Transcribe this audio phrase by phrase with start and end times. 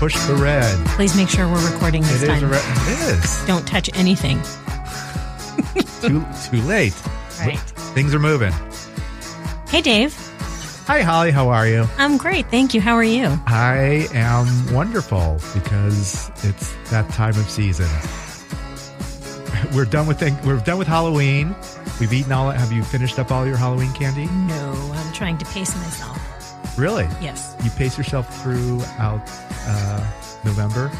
[0.00, 0.74] Push the red.
[0.96, 2.40] Please make sure we're recording this It is.
[2.40, 2.44] time.
[2.44, 2.62] A red.
[2.88, 3.44] It is.
[3.46, 4.40] Don't touch anything.
[6.00, 6.94] too, too late.
[7.40, 7.58] Right.
[7.94, 8.50] Things are moving.
[9.68, 10.14] Hey, Dave.
[10.86, 11.30] Hi, Holly.
[11.30, 11.86] How are you?
[11.98, 12.46] I'm great.
[12.46, 12.80] Thank you.
[12.80, 13.26] How are you?
[13.46, 17.86] I am wonderful because it's that time of season.
[19.74, 21.54] We're done with thing- we're done with Halloween.
[22.00, 22.50] We've eaten all.
[22.50, 24.24] It have you finished up all your Halloween candy?
[24.48, 26.18] No, I'm trying to pace myself.
[26.78, 27.04] Really?
[27.20, 27.54] Yes.
[27.62, 29.20] You pace yourself throughout
[29.70, 30.06] uh,
[30.44, 30.90] November.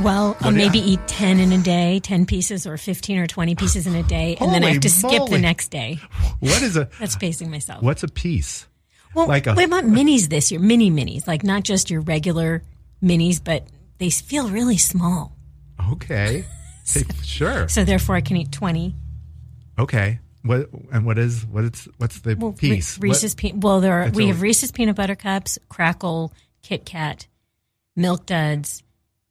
[0.00, 3.18] Well, I'll What do you- maybe eat 10 in a day, 10 pieces or 15
[3.18, 5.98] or 20 pieces in a day, and then I have to skip the next day.
[6.40, 7.82] What is a That's pacing myself.
[7.82, 8.66] what's a piece?
[9.14, 12.62] Well, like a- we want minis this year, mini minis, like not just your regular
[13.02, 13.66] minis, but
[13.98, 15.36] they feel really small.
[15.92, 16.44] Okay,
[17.22, 17.68] sure.
[17.68, 18.94] So therefore, I can eat 20.
[19.78, 20.18] Okay.
[20.42, 22.98] What and what is what is what's the Well, piece?
[22.98, 27.26] Reese's What- pe- well, there are, we have Reese's peanut butter cups, Krackel, Kit Kat,
[27.96, 28.82] Milk Duds,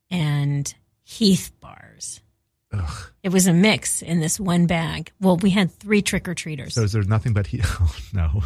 [0.10, 2.20] and Heath bars.
[3.22, 5.12] It was a mix in this one bag.
[5.22, 7.70] Well, we had three trick or treaters, So is there nothing but Heath.
[7.80, 8.44] Oh no,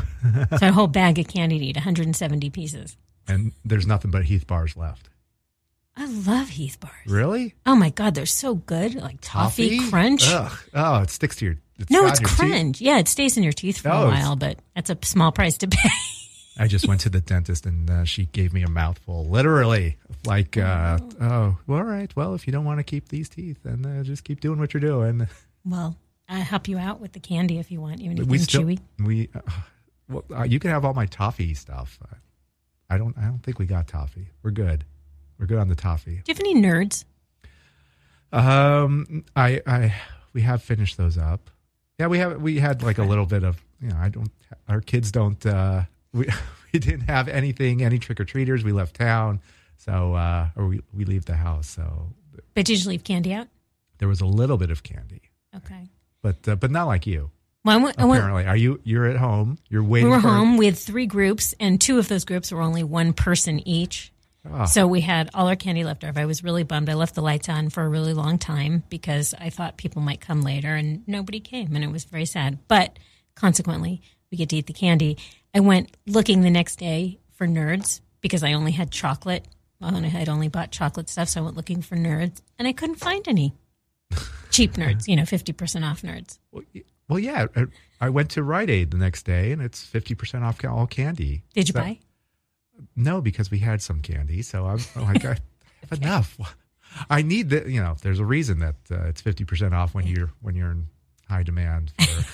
[0.58, 2.98] so a whole bag of candy to eat, 170 pieces.
[3.28, 5.10] and there's nothing but Heath bars left.
[5.96, 6.94] I love Heath bars.
[7.08, 7.56] Really?
[7.66, 8.96] Oh my god, they're so good!
[8.96, 10.24] Like toffee, crunch.
[10.28, 10.52] Ugh.
[10.74, 11.56] Oh, it sticks to your.
[11.80, 12.38] It's no, it's your teeth.
[12.38, 12.82] crunch.
[12.82, 15.58] Yeah, it stays in your teeth for Oh, a while, but that's a small price
[15.60, 15.90] to pay.
[16.60, 19.98] I just went to the dentist and uh, she gave me a mouthful, literally.
[20.26, 22.14] Like, uh, oh, well, all right.
[22.16, 24.74] Well, if you don't want to keep these teeth, then uh, just keep doing what
[24.74, 25.28] you're doing.
[25.66, 25.96] well,
[26.28, 28.80] I'll help you out with the candy if you want, even if we still, chewy.
[29.00, 29.42] we, uh,
[30.10, 32.00] well, uh, you can have all my toffee stuff.
[32.90, 34.30] I don't, I don't think we got toffee.
[34.44, 34.86] We're good.
[35.40, 36.22] We're good on the toffee.
[36.24, 37.06] Do you have any nerds?
[38.32, 39.94] Um, I, I,
[40.34, 41.50] we have finished those up.
[42.00, 42.42] Yeah, we have.
[42.42, 44.32] We had like a little bit of, you know, I don't.
[44.70, 45.44] Our kids don't.
[45.44, 45.84] uh
[46.18, 46.28] We
[46.74, 48.64] we didn't have anything, any trick or treaters.
[48.64, 49.40] We left town,
[49.78, 51.68] so uh or we we leave the house.
[51.70, 52.10] So
[52.54, 53.48] But did you leave candy out?
[54.00, 55.22] there was a little bit of candy,
[55.56, 55.90] Okay.
[56.22, 57.32] but uh, but not like you.
[57.66, 58.80] Well, went, I went, Apparently, are you?
[58.84, 59.58] You're at home.
[59.70, 60.10] You're waiting.
[60.10, 60.56] we were for, home.
[60.58, 64.14] We had three groups, and two of those groups were only one person each.
[64.50, 64.64] Ah.
[64.66, 66.18] So we had all our candy left over.
[66.18, 66.88] I was really bummed.
[66.90, 70.22] I left the lights on for a really long time because I thought people might
[70.22, 72.60] come later, and nobody came, and it was very sad.
[72.70, 72.98] But
[73.36, 74.02] consequently,
[74.32, 75.18] we get to eat the candy.
[75.54, 79.46] I went looking the next day for nerds because I only had chocolate.
[79.80, 82.68] Well, and I had only bought chocolate stuff, so I went looking for nerds, and
[82.68, 83.54] I couldn't find any
[84.50, 85.08] cheap nerds.
[85.08, 86.40] You know, fifty percent off nerds.
[86.52, 86.64] Well,
[87.08, 87.46] well, yeah.
[88.02, 91.44] I- went to Rite Aid the next day, and it's fifty percent off all candy.
[91.54, 92.00] Did you So- buy?
[92.96, 95.38] No, because we had some candy, so I'm like, I
[95.90, 96.38] have enough.
[97.10, 97.68] I need that.
[97.68, 100.72] You know, there's a reason that uh, it's fifty percent off when you're when you're
[100.72, 100.88] in
[101.30, 102.26] high demand for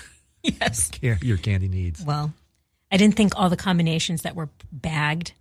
[0.62, 0.92] Yes.
[1.02, 2.04] your candy needs.
[2.04, 2.34] Well,
[2.92, 5.34] I didn't think all the combinations that were bagged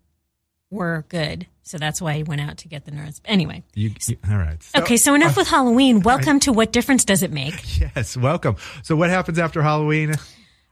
[0.70, 3.20] were good, so that's why I went out to get the nerds.
[3.24, 4.58] Anyway, You, you- all right.
[4.76, 6.00] Okay, so enough uh, with Halloween.
[6.00, 7.80] Welcome to What Difference Does It Make?
[7.80, 8.56] Yes, welcome.
[8.84, 10.14] So, what happens after Halloween?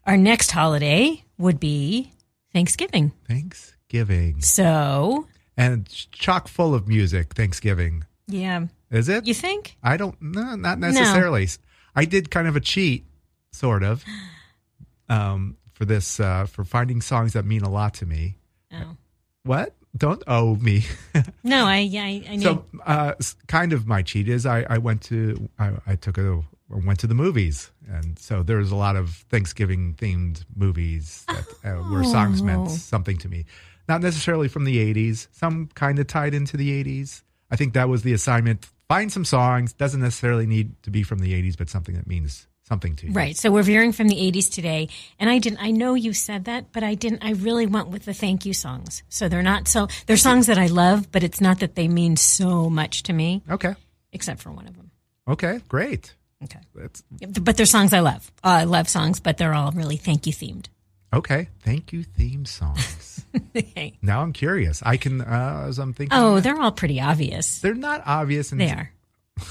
[0.07, 2.13] Our next holiday would be
[2.53, 3.13] Thanksgiving.
[3.29, 5.27] Thanksgiving, So,
[5.57, 7.35] and chock full of music.
[7.35, 9.27] Thanksgiving, yeah, is it?
[9.27, 9.77] you think?
[9.83, 10.17] I don't.
[10.23, 11.49] No, not necessarily.
[11.97, 13.05] I did kind of a cheat,
[13.53, 14.05] sort of,
[15.09, 18.37] um, for this uh, for finding songs that mean a lot to me.
[18.73, 18.97] Oh.
[19.45, 19.75] What?
[19.97, 20.85] Don't owe me.
[21.43, 22.43] No, I I, I knew.
[22.43, 23.15] so, uh,
[23.49, 27.09] kind of my cheat is I, I went to I, I took a went to
[27.09, 32.43] the movies, and so there's a lot of Thanksgiving themed movies that, uh, where songs
[32.43, 32.69] meant Oh.
[32.69, 33.47] something to me.
[33.89, 37.23] Not necessarily from the 80s, some kind of tied into the 80s.
[37.51, 38.69] I think that was the assignment.
[38.89, 42.47] Find some songs, doesn't necessarily need to be from the 80s, but something that means
[42.71, 43.13] something to you.
[43.13, 43.37] Right.
[43.37, 44.89] So we're veering from the 80s today.
[45.19, 48.05] And I didn't, I know you said that, but I didn't, I really went with
[48.05, 49.03] the thank you songs.
[49.09, 52.17] So they're not so, they're songs that I love, but it's not that they mean
[52.17, 53.75] so much to me, Okay.
[54.13, 54.93] except for one of them.
[55.27, 55.61] Okay.
[55.69, 56.15] Great.
[56.45, 56.61] Okay.
[56.75, 57.03] That's
[57.41, 58.31] But they're songs I love.
[58.45, 60.67] Uh, I love songs, but they're all really thank you themed.
[61.13, 61.49] okay.
[61.65, 63.07] Thank you, theme songs.
[63.57, 63.97] Okay.
[64.03, 64.83] now I'm curious.
[64.85, 67.61] I can, uh, as I'm thinking, Oh, they're all pretty obvious.
[67.61, 68.51] they're not obvious.
[68.51, 68.91] They are.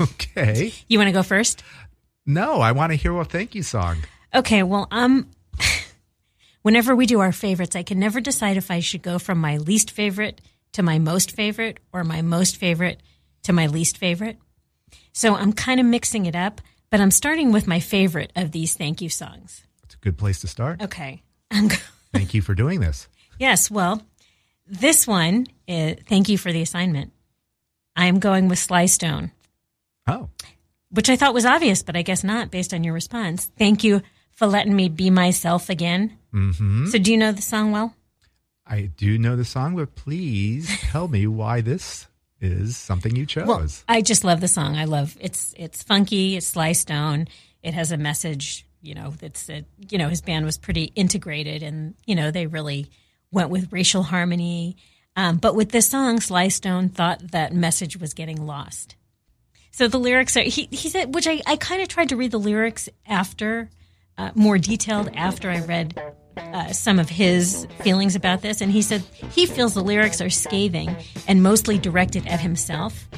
[0.00, 0.72] Okay.
[0.88, 1.62] You want to go first?
[2.26, 3.98] No, I want to hear a thank you song.
[4.34, 5.28] Okay, well, um,
[6.62, 9.56] whenever we do our favorites, I can never decide if I should go from my
[9.58, 10.40] least favorite
[10.72, 13.02] to my most favorite or my most favorite
[13.42, 14.38] to my least favorite.
[15.12, 16.60] So I'm kind of mixing it up,
[16.90, 19.62] but I'm starting with my favorite of these thank you songs.
[19.82, 20.80] It's a good place to start.
[20.82, 21.22] Okay.
[21.50, 21.76] I'm go-
[22.14, 23.08] Thank you for doing this.
[23.38, 24.02] yes, well,
[24.66, 27.12] this one, is, thank you for the assignment.
[27.96, 29.32] I'm going with Sly Stone.
[30.06, 30.28] Oh,
[30.92, 33.50] which I thought was obvious, but I guess not based on your response.
[33.58, 34.02] Thank you
[34.32, 36.18] for letting me be myself again.
[36.32, 36.86] Mm-hmm.
[36.86, 37.94] So, do you know the song well?
[38.66, 42.06] I do know the song, but please tell me why this
[42.40, 43.46] is something you chose.
[43.46, 44.76] Well, I just love the song.
[44.76, 46.36] I love it's it's funky.
[46.36, 47.28] It's Sly Stone.
[47.62, 48.66] It has a message.
[48.80, 52.46] You know, that's a, you know his band was pretty integrated, and you know they
[52.46, 52.90] really
[53.30, 54.76] went with racial harmony.
[55.14, 58.96] Um, but with this song, Sly Stone thought that message was getting lost.
[59.72, 62.30] So the lyrics are he he said, which I I kind of tried to read
[62.30, 63.70] the lyrics after,
[64.18, 66.00] uh, more detailed after I read
[66.36, 69.02] uh, some of his feelings about this, and he said
[69.32, 70.94] he feels the lyrics are scathing
[71.26, 73.08] and mostly directed at himself.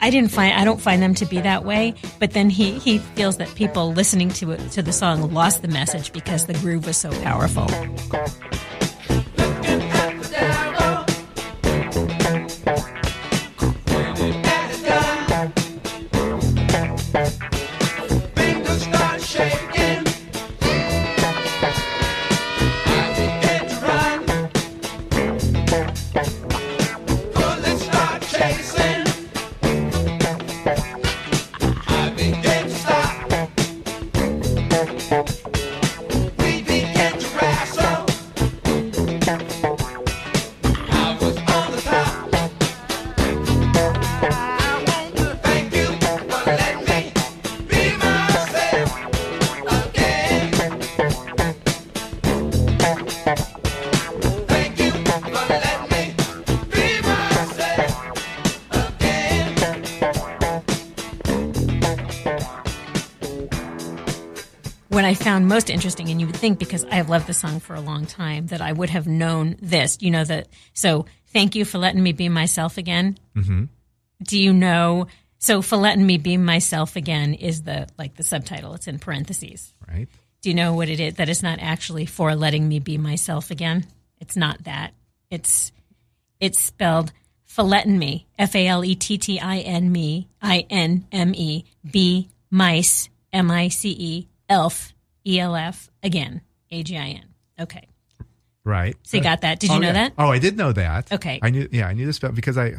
[0.00, 2.98] I didn't find I don't find them to be that way, but then he he
[2.98, 6.86] feels that people listening to it to the song lost the message because the groove
[6.86, 7.66] was so powerful.
[65.48, 68.06] Most interesting, and you would think because I have loved the song for a long
[68.06, 69.98] time, that I would have known this.
[70.00, 70.48] You know that.
[70.74, 73.18] So thank you for letting me be myself again.
[73.36, 73.64] Mm-hmm.
[74.22, 75.06] Do you know?
[75.38, 78.74] So for letting me be myself again is the like the subtitle.
[78.74, 79.72] It's in parentheses.
[79.88, 80.08] right?
[80.42, 81.14] Do you know what it is?
[81.14, 83.86] That it's not actually for letting me be myself again.
[84.20, 84.92] It's not that.
[85.30, 85.72] It's
[86.40, 87.12] it's spelled
[87.48, 88.26] Faletin me.
[88.38, 90.28] F A L E T T I N me.
[90.42, 91.64] I N M E.
[91.88, 93.08] Be mice.
[93.32, 94.28] M I C E.
[94.48, 94.92] Elf.
[95.28, 95.90] E L F.
[96.02, 96.40] Again.
[96.70, 97.24] A G I N.
[97.60, 97.88] Okay.
[98.64, 98.96] Right.
[99.02, 99.60] So you got that.
[99.60, 99.92] Did you Oh, know yeah.
[99.94, 100.12] that?
[100.18, 101.10] Oh, I did know that.
[101.12, 101.38] Okay.
[101.42, 101.68] I knew.
[101.72, 102.74] Yeah, I knew this because I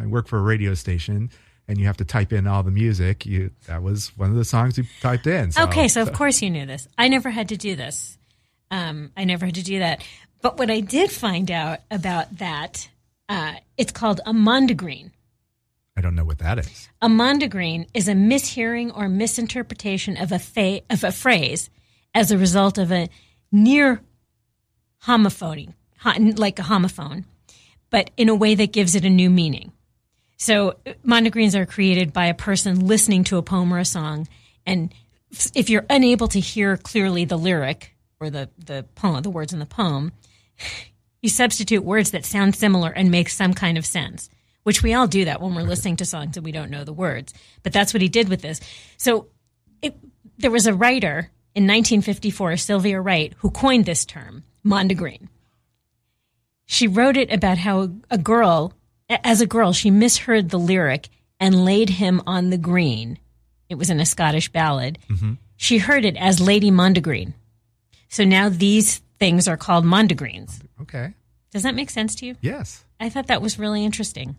[0.00, 1.30] I work for a radio station,
[1.68, 3.24] and you have to type in all the music.
[3.24, 5.52] You that was one of the songs you typed in.
[5.52, 6.88] So, Okay, so of course you knew this.
[6.98, 8.18] I never had to do this.
[8.70, 10.02] Um, I never had to do that.
[10.42, 12.88] But what I did find out about that,
[13.28, 15.10] uh, it's called a mondegreen.
[15.98, 16.88] I don't know what that is.
[17.02, 21.70] A mondegreen is a mishearing or misinterpretation of a fa- of a phrase
[22.14, 23.08] as a result of a
[23.50, 24.00] near
[25.06, 27.24] homophony, ho- like a homophone,
[27.90, 29.72] but in a way that gives it a new meaning.
[30.36, 34.28] So mondegreens are created by a person listening to a poem or a song,
[34.64, 34.94] and
[35.56, 39.58] if you're unable to hear clearly the lyric or the the poem, the words in
[39.58, 40.12] the poem,
[41.22, 44.30] you substitute words that sound similar and make some kind of sense.
[44.68, 46.92] Which we all do that when we're listening to songs and we don't know the
[46.92, 47.32] words.
[47.62, 48.60] But that's what he did with this.
[48.98, 49.28] So
[49.80, 49.96] it,
[50.36, 55.28] there was a writer in 1954, Sylvia Wright, who coined this term, mondegreen.
[56.66, 58.74] She wrote it about how a girl,
[59.08, 61.08] as a girl, she misheard the lyric
[61.40, 63.18] and laid him on the green.
[63.70, 64.98] It was in a Scottish ballad.
[65.08, 65.32] Mm-hmm.
[65.56, 67.32] She heard it as Lady Mondegreen.
[68.10, 70.60] So now these things are called mondegreens.
[70.82, 71.14] Okay.
[71.52, 72.36] Does that make sense to you?
[72.42, 72.84] Yes.
[73.00, 74.36] I thought that was really interesting.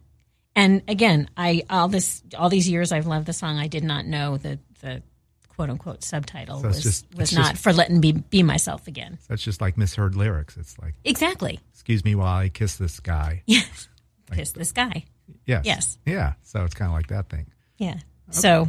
[0.56, 3.58] And again, I all this all these years I've loved the song.
[3.58, 5.02] I did not know the the
[5.50, 9.20] quote unquote subtitle So was just- was not just- for letting me be myself again.
[9.28, 10.56] That's just like misheard lyrics.
[10.58, 11.60] It's like, Exactly.
[11.74, 13.44] excuse me while I kiss this guy.
[13.48, 13.88] Yes.
[14.32, 15.06] Kiss this guy.
[15.46, 15.66] Yes.
[15.66, 15.98] Yes.
[16.06, 16.34] Yeah.
[16.44, 17.48] So it's kind of like that thing.
[17.78, 17.96] Yeah.
[18.32, 18.68] So,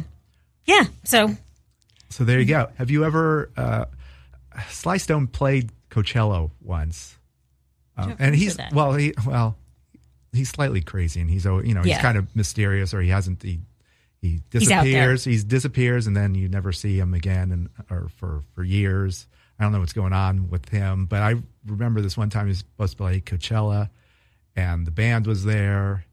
[0.65, 0.85] yeah.
[1.03, 1.35] So
[2.09, 2.69] So there you go.
[2.75, 3.51] Have you ever?
[3.55, 3.85] Uh,
[4.69, 7.15] Sly Stone played Coachella once,
[7.95, 9.55] um, and he's well, he well,
[10.33, 12.01] he's slightly crazy, and he's you know he's Yeah.
[12.01, 13.59] kind of mysterious, or he hasn't he
[14.21, 15.13] he He's out there.
[15.15, 19.27] disappears, he disappears, and then you never see him again, and or for for years.
[19.59, 21.35] I don't know what's going on with him, but I
[21.67, 23.89] remember this one time he was supposed to play Coachella,
[24.55, 26.05] and the band was there.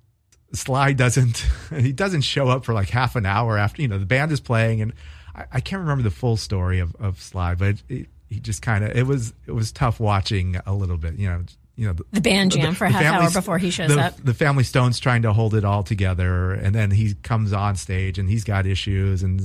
[0.52, 1.46] Sly doesn't
[1.78, 4.40] he doesn't show up for like half an hour after you know the band is
[4.40, 4.94] playing and
[5.34, 8.82] I, I can't remember the full story of, of Sly but it, he just kind
[8.82, 11.42] of it was it was tough watching a little bit you know
[11.78, 14.16] you know the band jam for a half family- hour before he shows the, up.
[14.22, 18.18] the family Stone's trying to hold it all together and then he comes on stage
[18.18, 19.40] and he's got issues and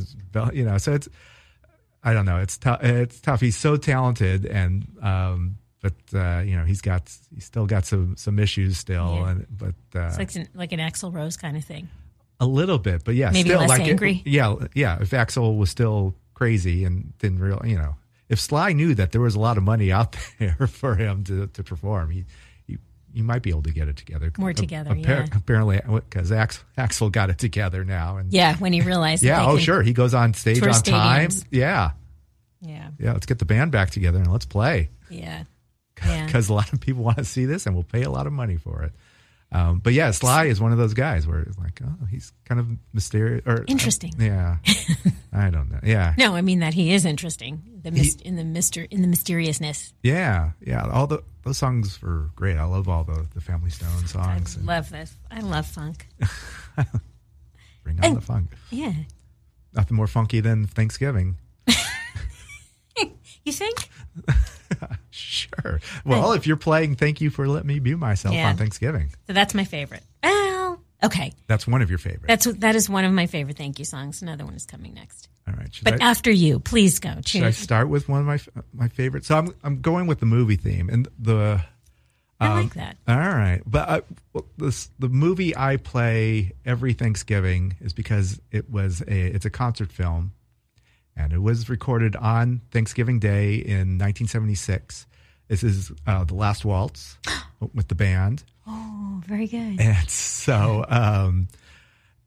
[0.52, 1.08] you know so it's
[2.04, 6.56] I don't know it's tough it's tough he's so talented and um but uh, you
[6.58, 9.30] know he's got he's still got some some issues still Yeah.
[9.30, 11.88] and but uh, It's like an, like an Axl Rose kind of thing.
[12.40, 14.22] a little bit, but yeah, Maybe still less like angry?
[14.26, 14.98] yeah, yeah.
[15.02, 17.96] If Axl was still crazy and didn't real, you know,
[18.34, 21.48] if Sly knew that there was a lot of money out there for him to,
[21.48, 22.26] to perform, he,
[22.68, 22.78] he
[23.14, 25.26] he might be able to get it together More A- together, yeah.
[25.34, 29.24] Apparently, uh, because Axl, Axl got it together now, and Yeah, when he realized.
[29.24, 31.30] yeah, oh sure, he goes on stage on time.
[31.52, 31.92] Yeah,
[32.62, 33.14] Yeah, yeah.
[33.14, 35.44] Let's get the band back together and let's play yeah,
[36.06, 36.26] yeah.
[36.26, 38.34] because a lot of people want to see this and we'll pay a lot of
[38.34, 38.94] money for it.
[39.54, 42.60] Um, but yeah, Sly is one of those guys where it's like, oh, he's kind
[42.60, 44.14] of mysterious or Interesting.
[44.20, 44.58] yeah,
[45.34, 45.80] I don't know.
[45.84, 47.62] Yeah, No, I mean that he is interesting.
[47.84, 49.94] The mist, in the mister in the mysteriousness.
[50.04, 50.88] yeah, yeah.
[50.90, 52.58] All the those songs were great.
[52.58, 54.56] I love all the the Family Stone I songs.
[54.56, 55.16] and love this.
[55.30, 56.08] I love funk.
[57.84, 58.52] bring on the funk.
[58.72, 58.94] Yeah,
[59.74, 61.38] Nothing more funky than Thanksgiving.
[63.46, 63.90] you think?
[65.12, 65.80] Sure.
[66.06, 68.50] Well, if you're playing "Thank You for Letting Me Be Myself" Yeah.
[68.50, 70.04] on Thanksgiving, So that's my favorite.
[70.24, 71.34] Well, okay.
[71.48, 72.26] that's one of your favorites.
[72.28, 74.22] That's that is one of my favorite thank you songs.
[74.22, 75.30] Another one is coming next.
[75.48, 75.70] all right.
[75.84, 77.16] But I, after you, please go.
[77.26, 78.40] should I start with one of my
[78.74, 79.28] my favorites?
[79.28, 81.64] So I'm I'm going with the movie theme and the
[82.40, 82.98] I Um, like that.
[83.08, 84.02] All right, but uh,
[84.34, 89.50] well, this, the movie I play every Thanksgiving is because it was a it's a
[89.52, 90.34] concert film,
[91.16, 95.06] and it was recorded on Thanksgiving Day in 1976.
[95.48, 97.18] This is uh, the Last Waltz
[97.74, 99.80] with the band, Oh, very good.
[99.80, 101.48] and so um,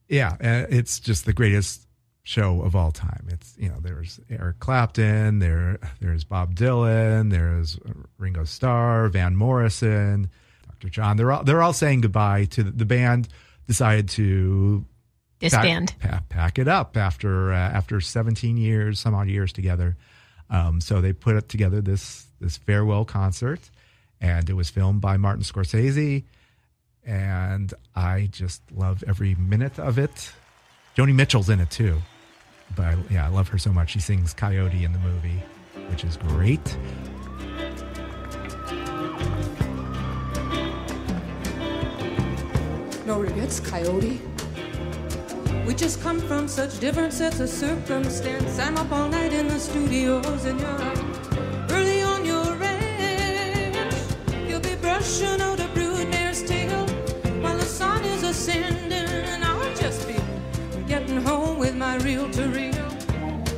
[0.08, 1.82] yeah, uh, it's just the greatest
[2.22, 3.26] show of all time.
[3.30, 7.78] It's you know there's Eric Clapton, there there's Bob Dylan, there's
[8.18, 10.30] Ringo Starr, Van Morrison,
[10.68, 10.88] Dr.
[10.90, 11.16] John.
[11.16, 13.28] They're all they're all saying goodbye to the, the band.
[13.66, 14.84] Decided to
[15.38, 15.94] Disband.
[16.00, 19.96] pack, pa- pack it up after uh, after 17 years, some odd years together.
[20.48, 23.70] Um, so they put it together this this farewell concert,
[24.20, 26.24] and it was filmed by Martin Scorsese,
[27.04, 30.32] and I just love every minute of it.
[30.96, 32.00] Joni Mitchell's in it too,
[32.74, 33.90] but I, yeah, I love her so much.
[33.90, 35.42] She sings Coyote in the movie,
[35.90, 36.76] which is great.
[43.06, 44.20] No regrets, Coyote.
[45.76, 48.58] Just come from such different sets of circumstance.
[48.58, 53.94] I'm up all night in the studios, and you're up early on your ranch.
[54.48, 56.86] You'll be brushing out a brood mare's tail
[57.42, 60.16] while the sun is ascending, and I'll just be
[60.88, 62.88] getting home with my reel to reel.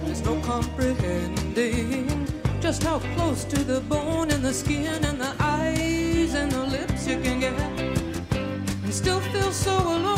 [0.04, 2.26] There's no comprehending
[2.60, 7.06] just how close to the bone and the skin and the eyes and the lips
[7.06, 10.17] you can get and still feel so alone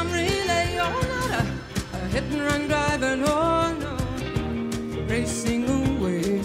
[0.00, 3.92] some relay oh not a, a hit and run driver no no
[5.06, 6.40] racing away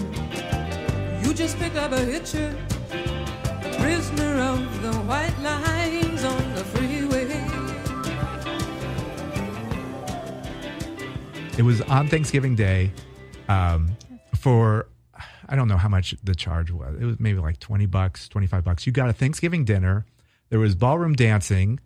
[1.22, 2.54] you just pick up a hitcher
[3.78, 7.24] prisoner of the white lines on the freeway
[11.56, 12.92] It was on Thanksgiving Day
[13.48, 13.96] um,
[14.34, 14.88] for
[15.48, 16.94] I don't know how much the charge was.
[17.00, 18.86] It was maybe like 20 bucks, 25 bucks.
[18.86, 20.04] You got a Thanksgiving dinner.
[20.50, 21.80] There was ballroom dancing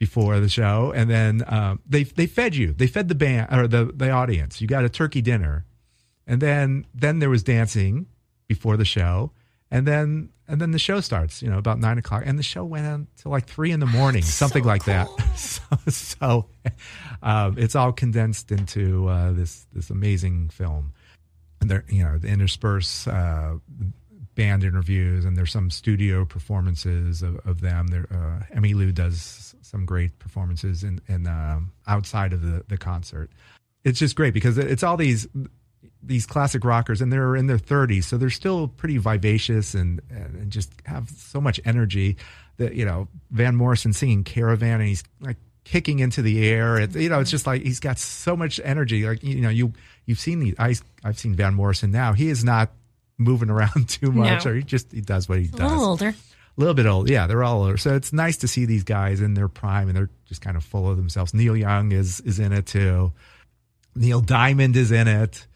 [0.00, 2.72] before the show and then um, they they fed you.
[2.72, 4.60] They fed the band or the the audience.
[4.60, 5.66] You got a turkey dinner.
[6.26, 8.06] And then then there was dancing
[8.48, 9.30] before the show.
[9.70, 12.22] And then and then the show starts, you know, about nine o'clock.
[12.24, 15.06] And the show went on till like three in the morning, something like that.
[15.36, 16.46] So, so
[17.22, 20.92] um, it's all condensed into uh, this this amazing film.
[21.60, 23.58] And there, you know, they intersperse uh,
[24.34, 27.88] band interviews, and there's some studio performances of, of them.
[27.88, 33.30] There, uh, Emmylou does some great performances in, in um, outside of the, the concert.
[33.84, 35.28] It's just great because it's all these
[36.02, 40.50] these classic rockers, and they're in their 30s, so they're still pretty vivacious and and
[40.50, 42.16] just have so much energy.
[42.56, 46.78] That you know, Van Morrison singing "Caravan," and he's like kicking into the air.
[46.78, 49.06] It, you know, it's just like he's got so much energy.
[49.06, 49.72] Like you know, you
[50.04, 50.74] you've seen the I
[51.04, 52.12] I've seen Van Morrison now.
[52.12, 52.70] He is not
[53.16, 54.50] moving around too much, No.
[54.50, 55.70] or he just he does what he A does.
[55.70, 56.14] little older.
[56.60, 57.26] Little bit old, yeah.
[57.26, 60.10] They're all older, so it's nice to see these guys in their prime, and they're
[60.26, 61.32] just kind of full of themselves.
[61.32, 63.12] Neil Young is is in it too.
[63.94, 65.46] Neil Diamond is in it.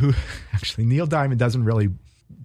[0.00, 0.12] Who
[0.52, 1.90] actually Neil Diamond doesn't really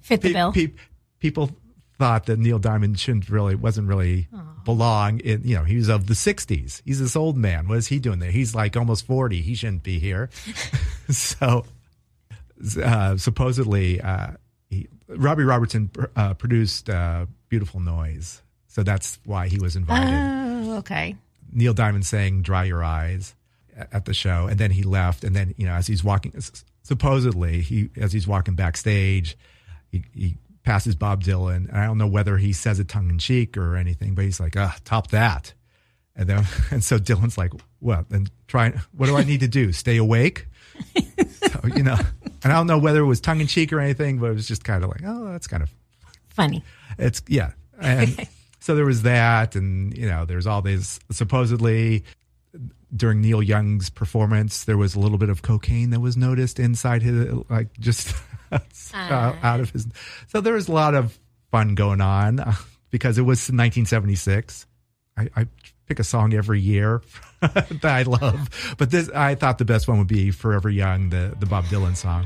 [0.04, 0.52] Fit the pe- bill.
[0.54, 0.74] pe-
[1.20, 1.50] people
[1.98, 4.28] thought that Neil Diamond shouldn't really wasn't really
[4.66, 7.88] belong in you know he was of the 60s he's this old man what is
[7.88, 10.30] he doing there he's like almost 40 he shouldn't be here
[11.10, 11.66] so
[12.84, 14.32] uh, supposedly uh,
[14.70, 20.78] he, Robbie Robertson uh, produced uh, Beautiful Noise so that's why he was invited Oh,
[20.80, 21.16] okay.
[21.52, 23.36] Neil Diamond saying "Dry Your Eyes"
[23.76, 25.24] at the show, and then he left.
[25.24, 26.34] And then you know, as he's walking,
[26.84, 29.38] supposedly he as he's walking backstage,
[29.92, 33.20] he, he passes Bob Dylan, and I don't know whether he says it tongue in
[33.20, 35.54] cheek or anything, but he's like, "Ah, top that."
[36.16, 38.10] And then, and so Dylan's like, "What?
[38.10, 38.72] Then try.
[38.96, 39.72] What do I need to do?
[39.72, 40.48] Stay awake?"
[40.96, 41.98] so you know,
[42.44, 44.48] and I don't know whether it was tongue in cheek or anything, but it was
[44.48, 45.74] just kind of like, "Oh, that's kind of
[46.36, 46.64] Funny.
[46.98, 47.52] It's yeah.
[47.80, 48.28] And
[48.66, 52.04] so there was that and you know there's all these supposedly
[52.96, 57.04] during neil young's performance there was a little bit of cocaine that was noticed inside
[57.04, 58.16] his like just
[58.52, 59.88] uh, out of his
[60.28, 61.20] so there was a lot of
[61.52, 62.54] fun going on uh,
[62.90, 64.66] because it was 1976
[65.16, 65.48] I, I
[65.86, 67.04] pick a song every year
[67.42, 71.36] that i love but this i thought the best one would be forever young the,
[71.40, 72.26] the bob dylan song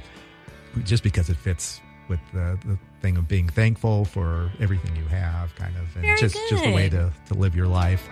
[0.83, 5.55] just because it fits with the, the thing of being thankful for everything you have,
[5.55, 8.07] kind of, and Very just just a way to, to live your life.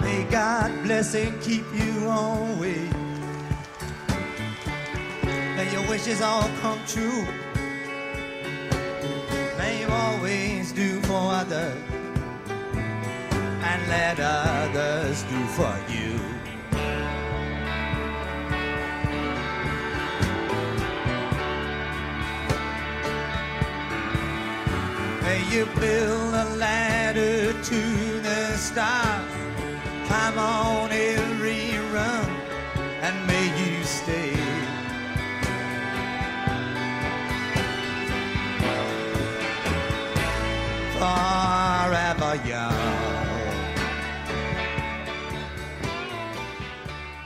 [0.00, 2.92] May God bless and keep you always.
[5.56, 7.26] May your wishes all come true.
[9.58, 11.76] May you always do for others
[13.62, 15.77] and let others do for
[25.52, 25.66] you.
[25.80, 29.32] Build a ladder to the stars.
[30.06, 32.30] Climb on every rung
[33.02, 34.34] and may you stay.
[40.98, 42.72] Forever young.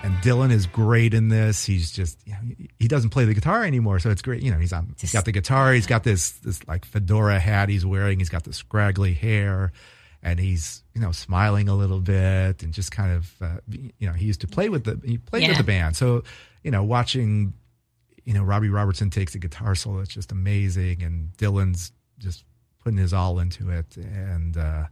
[0.03, 1.65] And Dylan is great in this.
[1.65, 2.39] He's just you know,
[2.83, 4.43] he- doesn't play the guitar anymore, so it's great.
[4.43, 4.95] You know, he's on.
[5.01, 5.73] He's got the guitar.
[5.73, 8.19] He's got this this like fedora hat he's wearing.
[8.19, 9.73] He's got the scraggly hair,
[10.23, 14.13] and he's you know smiling a little bit and just kind of uh, you know
[14.13, 15.97] he used to play with the he played with the band.
[15.97, 16.25] So
[16.63, 17.55] you know watching
[18.25, 20.01] you know Robbie Robertson takes a guitar solo.
[20.01, 22.45] It's just amazing, and Dylan's just
[22.83, 23.97] putting his all into it.
[23.97, 24.87] And uh,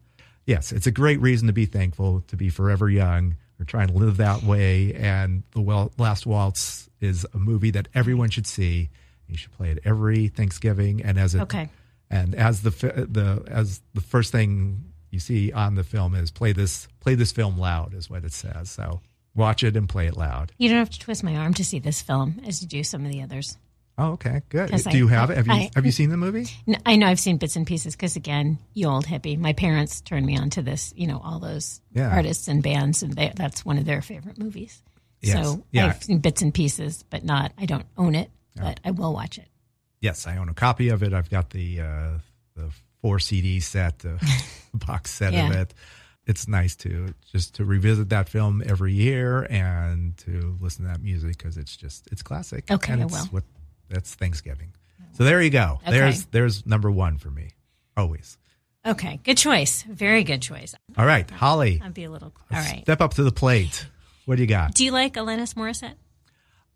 [0.46, 3.36] yes, it's a great reason to be thankful, to be forever young.
[3.58, 4.94] We're trying to live that way.
[4.94, 8.90] And the well, Last Waltz is a movie that everyone should see.
[9.26, 11.68] You should play it every Thanksgiving, and as a Okay.
[12.10, 16.52] and as the the as the first thing you see on the film is play
[16.52, 18.70] this play this film loud is what it says.
[18.70, 19.00] So
[19.34, 20.52] watch it and play it loud.
[20.58, 23.04] You don't have to twist my arm to see this film as you do some
[23.06, 23.56] of the others.
[23.98, 24.70] Oh, okay, good.
[24.70, 25.36] Do I- you have it?
[25.36, 26.46] Have you I- have you seen the movie?
[26.86, 29.36] I know I've seen bits and pieces because, again, you old hippie.
[29.38, 32.08] My parents turned me on to this, you know, all those Yeah.
[32.08, 34.82] artists and bands, and they, that's one of their favorite movies.
[35.20, 35.44] Yes.
[35.44, 35.86] So Yeah.
[35.86, 39.38] I've seen bits and pieces, but not, I don't own it, but I will watch
[39.38, 39.48] it.
[40.00, 41.12] Yes, I own a copy of it.
[41.12, 42.08] I've got the uh,
[42.56, 42.70] the
[43.02, 44.18] four CD set, the
[44.74, 45.74] box set of it.
[46.26, 51.02] It's nice to just to revisit that film every year and to listen to that
[51.02, 52.70] music because it's just it's classic.
[52.70, 53.26] Okay, and I it's will.
[53.26, 53.44] What
[53.88, 54.72] that's Thanksgiving.
[55.12, 55.80] So there you go.
[55.82, 55.92] Okay.
[55.92, 57.50] There's there's number one for me.
[57.96, 58.38] Always.
[58.86, 59.82] Okay, good choice.
[59.82, 60.74] Very good choice.
[60.96, 62.80] All right, Holly, I'll be a little, all right.
[62.82, 63.86] step up to the plate.
[64.30, 64.74] What do you got?
[64.74, 65.96] Do you like Alanis Morissette?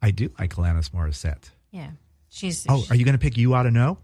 [0.02, 1.50] I do like Alanis Morissette.
[1.70, 1.90] Yeah.
[2.28, 3.98] She's, Oh, are you going to pick "You Ought to Know"?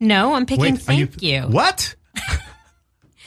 [0.00, 1.42] no, I'm picking are Thank You.
[1.42, 1.94] What?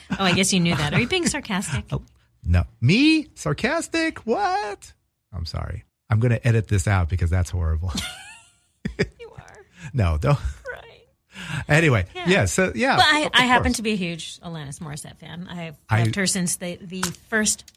[0.09, 0.91] Oh, I guess you knew that.
[0.95, 1.85] Are you being sarcastic?
[1.91, 2.01] Oh,
[2.43, 2.63] no.
[2.81, 3.27] Me?
[3.35, 4.25] Sarcastic?
[4.25, 4.91] What?
[5.31, 5.83] I'm sorry.
[6.09, 7.93] I'm going to edit this out because that's horrible.
[8.97, 9.57] you are.
[9.93, 10.39] no, don't.
[10.71, 11.63] Right.
[11.69, 12.27] Anyway, Yeah.
[12.27, 12.45] yeah.
[12.45, 12.97] so, yeah.
[12.97, 15.47] Well, I, I happen to be a huge Alanis Morissette fan.
[15.47, 17.71] I've I- loved her since the, the first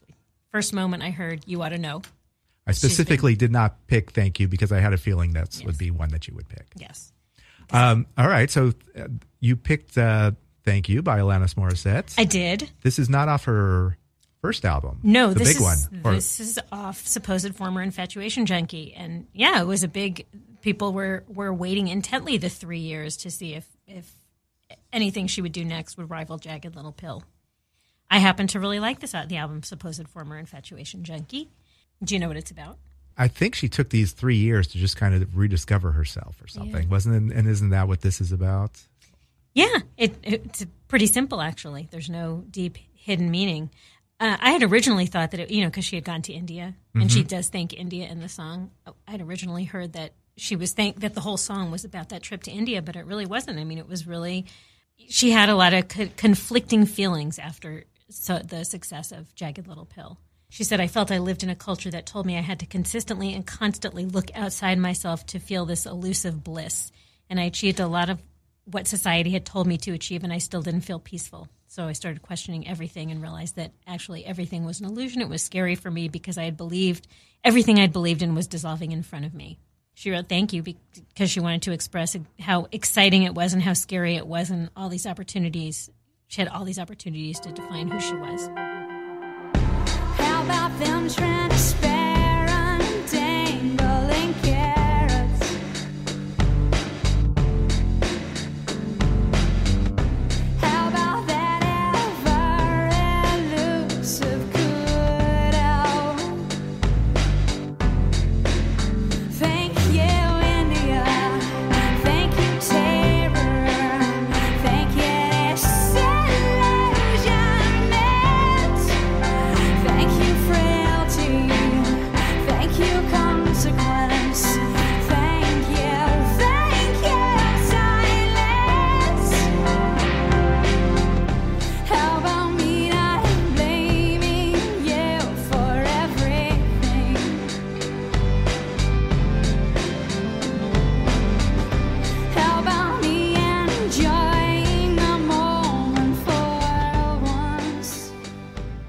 [0.53, 2.03] first moment I heard "You Ought to Know."
[2.67, 5.91] I specifically did not pick Thank You because I had a feeling that would be
[5.91, 6.67] one that you would pick.
[6.77, 7.13] Yes,
[7.73, 8.51] Um, all right.
[8.51, 9.09] So uh,
[9.41, 10.33] you picked uh,
[10.65, 12.15] "Thank You" by Alanis Morissette.
[12.19, 12.71] I did.
[12.83, 13.97] this is not off her
[14.41, 15.01] first album.
[15.03, 16.01] No, the this big is one.
[16.05, 20.27] Or- this is off supposed former infatuation junkie, and yeah, it was a big.
[20.61, 24.13] People were were waiting intently the three years to see if if
[24.93, 27.25] anything she would do next would rival Jagged Little Pill.
[28.11, 31.49] I happen to really like this uh, the album supposed former infatuation junkie.
[32.03, 32.79] Do you know what it's about?
[33.17, 36.89] I think she took these three years to just kind of rediscover herself or something,
[36.89, 37.37] wasn't it?
[37.37, 38.81] And isn't that what this is about?
[39.53, 41.89] Yeah, it, it's pretty simple actually.
[41.91, 43.71] There's no deep hidden meaning.
[44.19, 46.75] Uh, I had originally thought that it, you know, because she had gone to India
[46.95, 48.71] and she does thank India in the song.
[49.07, 52.23] I had originally heard that she was thank that the whole song was about that
[52.23, 53.59] trip to India, but it really wasn't.
[53.59, 54.47] I mean, it was really
[55.09, 59.87] she had a lot of co- conflicting feelings after so, the success of Jagged Little
[59.87, 60.19] Pill.
[60.49, 62.67] She said, I felt I lived in a culture that told me I had to
[62.67, 66.91] consistently and constantly look outside myself to feel this elusive bliss.
[67.29, 68.21] And I achieved a lot of
[68.65, 71.49] what society had told me to achieve, and I still didn't feel peaceful.
[71.69, 75.23] So I started questioning everything and realized that actually everything was an illusion.
[75.23, 77.07] It was scary for me because I had believed
[77.45, 79.57] everything I'd believed in was dissolving in front of me.
[79.95, 83.75] She wrote thank you because she wanted to express how exciting it was and how
[83.75, 85.91] scary it was and all these opportunities.
[86.31, 88.49] She had all these opportunities to define who she was.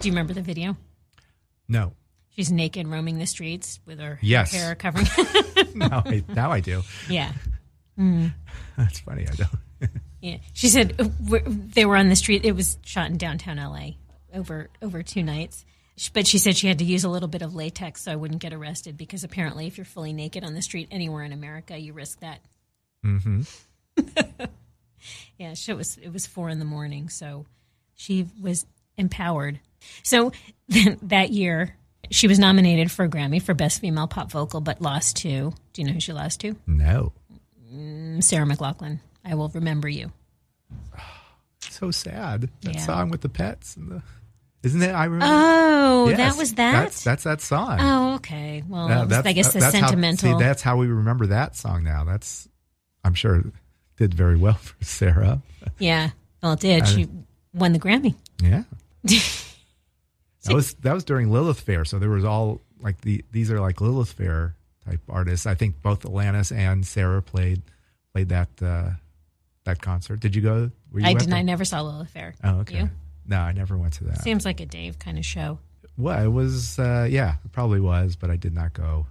[0.02, 0.76] Do you remember the video?
[1.68, 1.94] No.
[2.30, 4.52] She's naked roaming the streets with her Yes.
[4.52, 5.08] hair covering.
[5.76, 6.82] Now I, now I do.
[7.10, 7.32] yeah.
[7.98, 9.28] That's funny.
[9.28, 9.92] I don't.
[10.22, 12.46] Yeah, she said uh, they were on the street.
[12.46, 13.92] It was shot in downtown LA
[14.32, 15.66] over over two nights.
[16.14, 18.40] But she said she had to use a little bit of latex so I wouldn't
[18.40, 21.94] get arrested because apparently, if you're fully naked on the street anywhere in America, you
[21.94, 22.40] risk that.
[23.04, 23.42] Mm-hmm.
[25.40, 27.46] yeah, so it was it was four in the morning, so
[27.96, 29.60] she was empowered.
[30.04, 30.32] So
[31.04, 31.76] that year,
[32.10, 35.54] she was nominated for a Grammy for Best Female Pop Vocal, but lost to.
[35.74, 36.56] Do you know who she lost to?
[36.67, 37.13] No.
[37.74, 39.00] Mm, Sarah McLachlan.
[39.24, 40.12] I will remember you.
[41.70, 42.50] So sad.
[42.62, 42.82] That Yeah.
[42.82, 44.04] song with the pets and the.
[44.63, 44.89] Isn't it?
[44.91, 45.26] I remember.
[45.28, 46.72] Oh, Yes, that was that.
[46.84, 47.78] That's, that's that song.
[47.80, 48.63] Oh, okay.
[48.67, 50.38] Well, was, that's- I guess the that's how- sentimental.
[50.38, 52.04] see, that's how we remember that song now.
[52.04, 52.48] That's,
[53.04, 53.44] I'm sure,
[53.98, 55.41] did very well for Sarah.
[55.80, 56.12] yeah.
[56.44, 56.88] Well, it did.
[56.88, 57.08] She
[57.54, 58.13] won the Grammy.
[58.44, 58.63] Yeah.
[60.44, 63.60] that was that was during Lilith Fair, so there was all like the these are
[63.60, 65.46] like Lilith Fair type artists.
[65.46, 67.62] I think both Alanis and Sarah played
[68.14, 68.92] played that uh,
[69.66, 70.20] that concert.
[70.20, 70.72] Did you go?
[70.92, 71.34] Were you I didn't.
[71.34, 72.34] I never saw Lilith Fair.
[72.44, 72.80] Oh, okay.
[72.80, 72.90] You?
[73.28, 74.22] No, I never went to that.
[74.24, 75.60] Seems like a Dave kind of show.
[75.98, 79.06] Well, it was, uh, yeah, it probably was, but I did not go.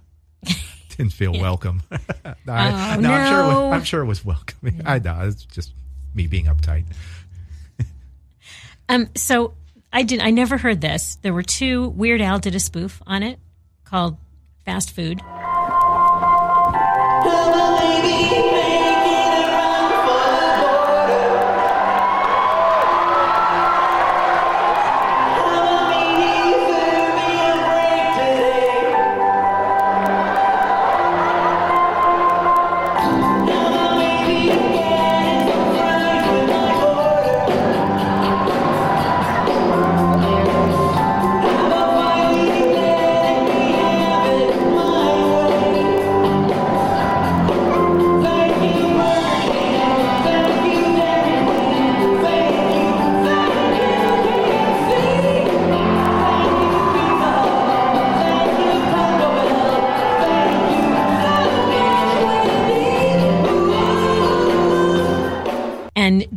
[0.89, 1.81] Didn't feel welcome.
[1.91, 3.39] no, I, Oh, no, I'm sure.
[3.39, 4.81] It was, I'm sure it was welcoming.
[4.85, 5.73] I know it's just
[6.13, 6.85] me being uptight.
[8.89, 9.09] Um.
[9.15, 9.53] So
[9.93, 10.19] I did.
[10.19, 11.17] I never heard this.
[11.21, 11.89] There were two.
[11.89, 13.39] Weird Al did a spoof on it
[13.83, 14.17] called
[14.65, 15.21] "Fast Food."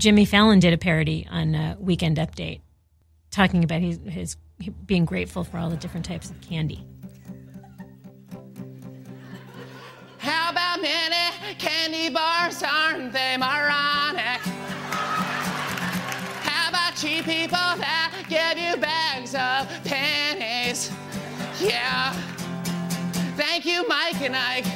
[0.05, 2.61] Jimmy Fallon did a parody on uh, Weekend Update,
[3.31, 4.37] talking about his, his
[4.85, 6.87] being grateful for all the different types of candy.
[10.19, 12.62] How about many candy bars?
[12.62, 14.43] Aren't they moronic?
[16.43, 20.93] How about cheap people that give you bags of pennies?
[21.59, 22.12] Yeah.
[23.38, 24.67] Thank you, Mike and Ike.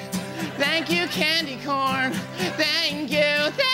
[0.57, 2.13] Thank you, Candy Corn.
[2.57, 3.51] Thank you.
[3.51, 3.68] Thank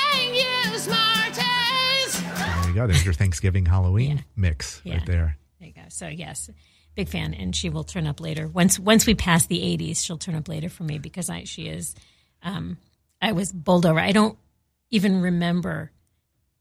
[2.75, 2.87] go.
[2.87, 4.23] There's your Thanksgiving Halloween Yeah.
[4.37, 4.95] mix Yeah.
[4.99, 5.39] right there.
[5.59, 5.83] There you go.
[5.89, 6.51] So yes,
[6.95, 8.47] big fan, and she will turn up later.
[8.49, 11.69] Once once we pass the 80s, she'll turn up later for me because I she
[11.69, 11.95] is.
[12.43, 12.77] Um,
[13.23, 13.99] I was bowled over.
[13.99, 14.37] I don't
[14.91, 15.91] even remember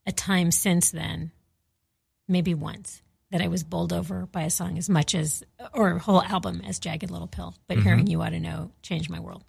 [0.06, 1.30] a time since then,
[2.28, 5.42] maybe once, that I was bowled over by a song as much as
[5.74, 7.54] or a whole album as Jagged Little Pill.
[7.68, 7.86] But Mm-hmm.
[7.86, 9.44] hearing you ought to know changed my world.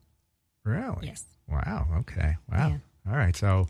[0.64, 1.08] Really?
[1.08, 1.24] Yes.
[1.48, 1.88] Wow.
[2.00, 2.36] Okay.
[2.52, 2.68] Wow.
[2.70, 2.78] Yeah.
[3.12, 3.36] All right.
[3.36, 3.68] So,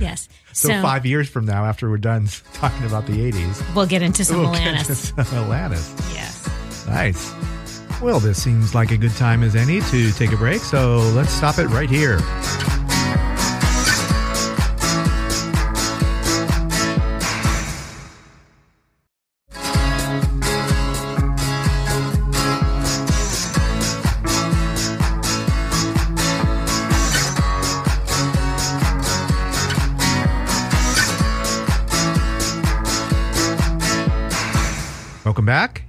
[0.00, 0.28] Yes.
[0.52, 4.24] so, five years from now, after we're done talking about the 80s, We'll get into
[4.24, 5.14] some we'll Alanis.
[5.24, 6.14] some Alanis.
[6.14, 6.86] Yes.
[6.86, 7.32] Nice.
[8.02, 10.60] Well, this seems like a good time as any to take a break.
[10.60, 12.18] So let's stop it right here.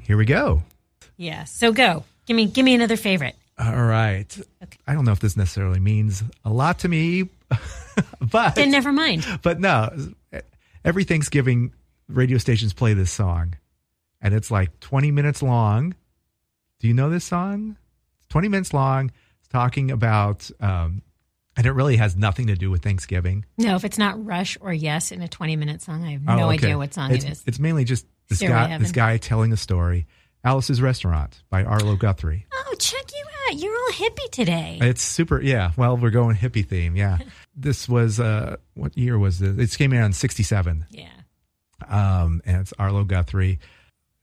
[0.04, 0.64] Here we go.
[1.18, 1.44] Yeah.
[1.46, 2.04] So go.
[2.26, 3.36] Give me give me another favorite.
[3.60, 4.36] All right.
[4.64, 4.80] Okay.
[4.88, 7.30] I don't know if this necessarily means a lot to me,
[8.20, 9.26] but Then never mind.
[9.44, 9.90] but no,
[10.84, 11.72] every Thanksgiving
[12.10, 13.56] radio stations play this song,
[14.22, 15.94] and it's like 20 minutes long.
[16.80, 17.78] Do you know this song?
[18.18, 19.12] It's 20 minutes long.
[19.40, 21.02] It's talking about, um,
[21.56, 23.46] and it really has nothing to do with Thanksgiving.
[23.58, 26.36] No, if it's not Rush or Yes in a 20 minute song, I have Oh,
[26.36, 26.54] no okay.
[26.56, 27.44] idea what song it's, it is.
[27.46, 30.08] It's mainly just this Stairway guy, this guy telling a story.
[30.46, 32.46] Alice's Restaurant by Arlo Guthrie.
[32.54, 33.58] Oh, check you out.
[33.60, 34.78] You're all hippie today.
[34.82, 35.42] It's super.
[35.42, 35.72] Yeah.
[35.78, 36.96] Well, we're going hippie theme.
[36.96, 37.20] Yeah.
[37.56, 39.58] this was uh, what year was this?
[39.58, 40.86] It came out in '67.
[40.90, 41.08] yeah.
[41.88, 43.60] Um, and it's Arlo Guthrie,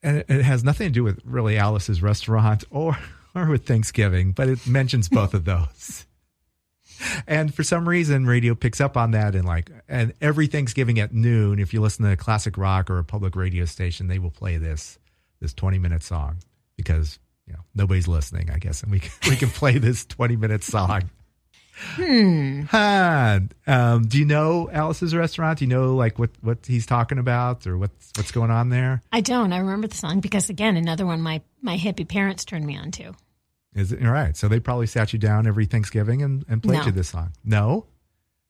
[0.03, 2.99] and it, it has nothing to do with really Alice's restaurant or
[3.35, 6.07] or with Thanksgiving, but it mentions both of those.
[7.27, 11.13] And for some reason, radio picks up on that, and like, and every Thanksgiving at
[11.13, 14.31] noon, if you listen to a classic rock or a public radio station, they will
[14.31, 14.99] play this
[15.41, 16.39] this twenty minute song
[16.77, 20.37] because you know nobody's listening, I guess, and we can, we can play this twenty
[20.37, 21.11] minute song.
[21.83, 22.63] Hmm.
[22.63, 23.41] Huh.
[23.67, 25.59] Um, do you know Alice's restaurant?
[25.59, 29.03] Do you know like what what he's talking about or what's what's going on there?
[29.13, 29.53] I don't.
[29.53, 32.91] I remember the song because, again, another one my, my hippie parents turned me on
[32.93, 33.15] to.
[33.75, 34.37] Is it all right?
[34.37, 36.85] So they probably sat you down every Thanksgiving and, and played No.
[36.87, 37.33] you this song.
[37.45, 37.87] No.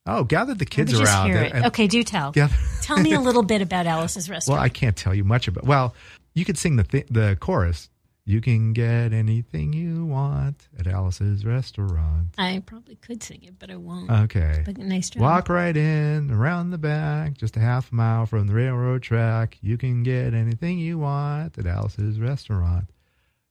[0.07, 1.31] Oh, gather the kids Let me just around.
[1.33, 2.33] and- okay, do tell.
[2.33, 4.57] Gather- tell me a little bit about Alice's restaurant.
[4.57, 4.65] well.
[4.65, 5.65] I can't tell you much about.
[5.65, 5.95] Well,
[6.35, 7.91] you could sing the th- the chorus.
[8.25, 12.29] You can get anything you want at Alice's restaurant.
[12.39, 14.11] I, probably could sing it, but I won't.
[14.11, 14.63] Okay.
[14.65, 15.23] but nice job.
[15.23, 19.59] Walk right in, around the back, just a half mile from the railroad track.
[19.63, 22.91] You can get anything you want at Alice's restaurant.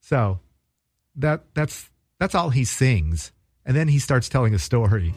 [0.01, 0.39] So
[1.15, 3.31] that that's that's all he sings.
[3.65, 5.13] And then he starts telling a story.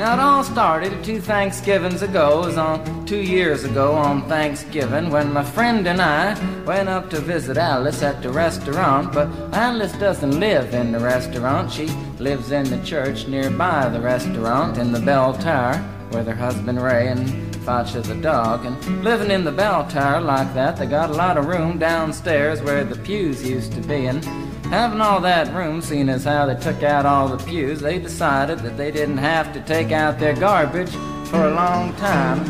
[0.00, 2.42] Now it all started two Thanksgivings ago.
[2.42, 6.32] It was on two years ago on Thanksgiving when my friend and I
[6.64, 9.12] went up to visit Alice at the restaurant.
[9.12, 11.70] But Alice doesn't live in the restaurant.
[11.70, 11.86] She
[12.18, 17.08] lives in the church nearby the restaurant in the bell tower with her husband Ray
[17.08, 18.64] and Fasha the dog.
[18.64, 22.62] And living in the bell tower like that, they got a lot of room downstairs
[22.62, 24.06] where the pews used to be.
[24.06, 24.24] And
[24.68, 28.60] Having all that room, seeing as how they took out all the pews, they decided
[28.60, 30.90] that they didn't have to take out their garbage
[31.26, 32.40] for a long time.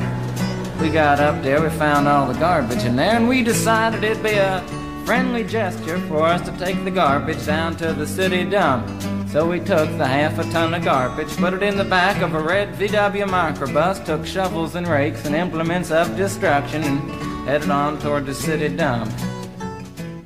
[0.81, 4.23] We got up there, we found all the garbage in there, and we decided it'd
[4.23, 4.63] be a
[5.05, 8.87] friendly gesture for us to take the garbage down to the city dump.
[9.31, 12.35] So we took the half a ton of garbage, put it in the back of
[12.35, 17.11] a red VW microbus, took shovels and rakes and implements of destruction, and
[17.49, 19.13] headed on toward the city dump.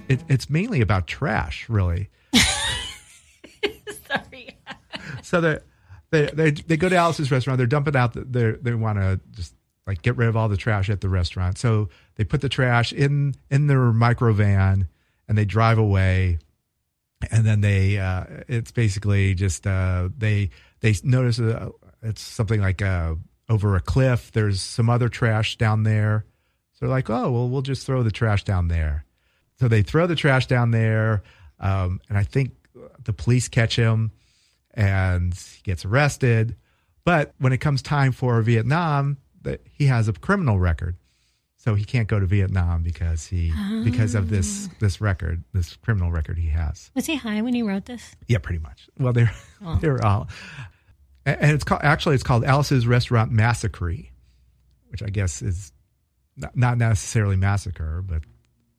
[0.09, 2.11] It, it's mainly about trash, really.
[4.07, 4.59] Sorry.
[5.23, 5.59] So they
[6.11, 7.59] they they they go to Alice's restaurant.
[7.59, 8.13] They're dumping out.
[8.13, 9.55] The, they they want to just
[9.87, 11.59] like get rid of all the trash at the restaurant.
[11.59, 14.89] So they put the trash in in their micro van
[15.29, 16.39] and they drive away.
[17.31, 21.71] And then they uh, it's basically just uh, they they notice uh,
[22.03, 23.15] it's something like uh,
[23.49, 24.31] over a cliff.
[24.33, 26.27] There's some other trash down there.
[26.75, 29.07] So they're like, oh well, we'll just throw the trash down there.
[29.61, 31.23] So they throw the trash down there,
[31.61, 32.53] um, and I think
[33.05, 34.11] the police catch him,
[34.73, 36.57] and he gets arrested.
[37.05, 40.97] But when it comes time for Vietnam, that he has a criminal record,
[41.57, 43.53] so he can't go to Vietnam because he
[43.85, 46.91] because of this this record, this criminal record he has.
[46.95, 48.17] Was he high when he wrote this?
[48.27, 48.89] Yeah, pretty much.
[48.99, 49.33] Well, they're
[49.65, 49.77] Oh.
[49.81, 50.29] they're all,
[51.25, 53.95] and and it's called actually it's called Alice's Restaurant Massacre,
[54.89, 55.73] which I guess is
[56.37, 58.23] not, not necessarily massacre, but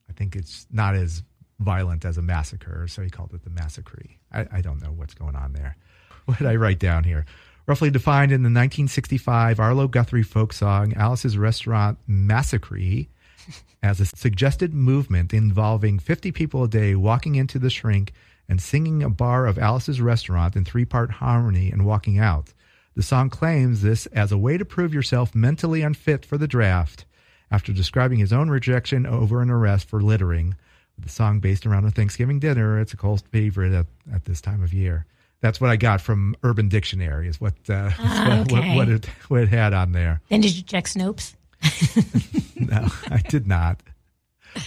[0.09, 1.23] I think it's not as
[1.59, 4.03] violent as a massacre, so he called it the massacre.
[4.31, 5.77] I, I don't know what's going on there.
[6.25, 7.25] what did I write down here?
[7.67, 13.07] Roughly defined in the 1965 Arlo Guthrie folk song Alice's Restaurant Massacre
[13.83, 18.13] as a suggested movement involving 50 people a day walking into the shrink
[18.47, 22.53] and singing a bar of Alice's restaurant in three part harmony and walking out.
[22.95, 27.05] The song claims this as a way to prove yourself mentally unfit for the draft
[27.51, 30.55] after describing his own rejection over an arrest for littering.
[30.97, 34.63] The song based around a Thanksgiving dinner, it's a cult favorite at, at this time
[34.63, 35.05] of year.
[35.41, 38.75] That's what I got from Urban Dictionary, is what uh, Ah, what, what, okay.
[38.75, 40.21] what, it, what it had on there.
[40.29, 41.35] Then did you check Snopes?
[42.57, 43.81] No, I did not.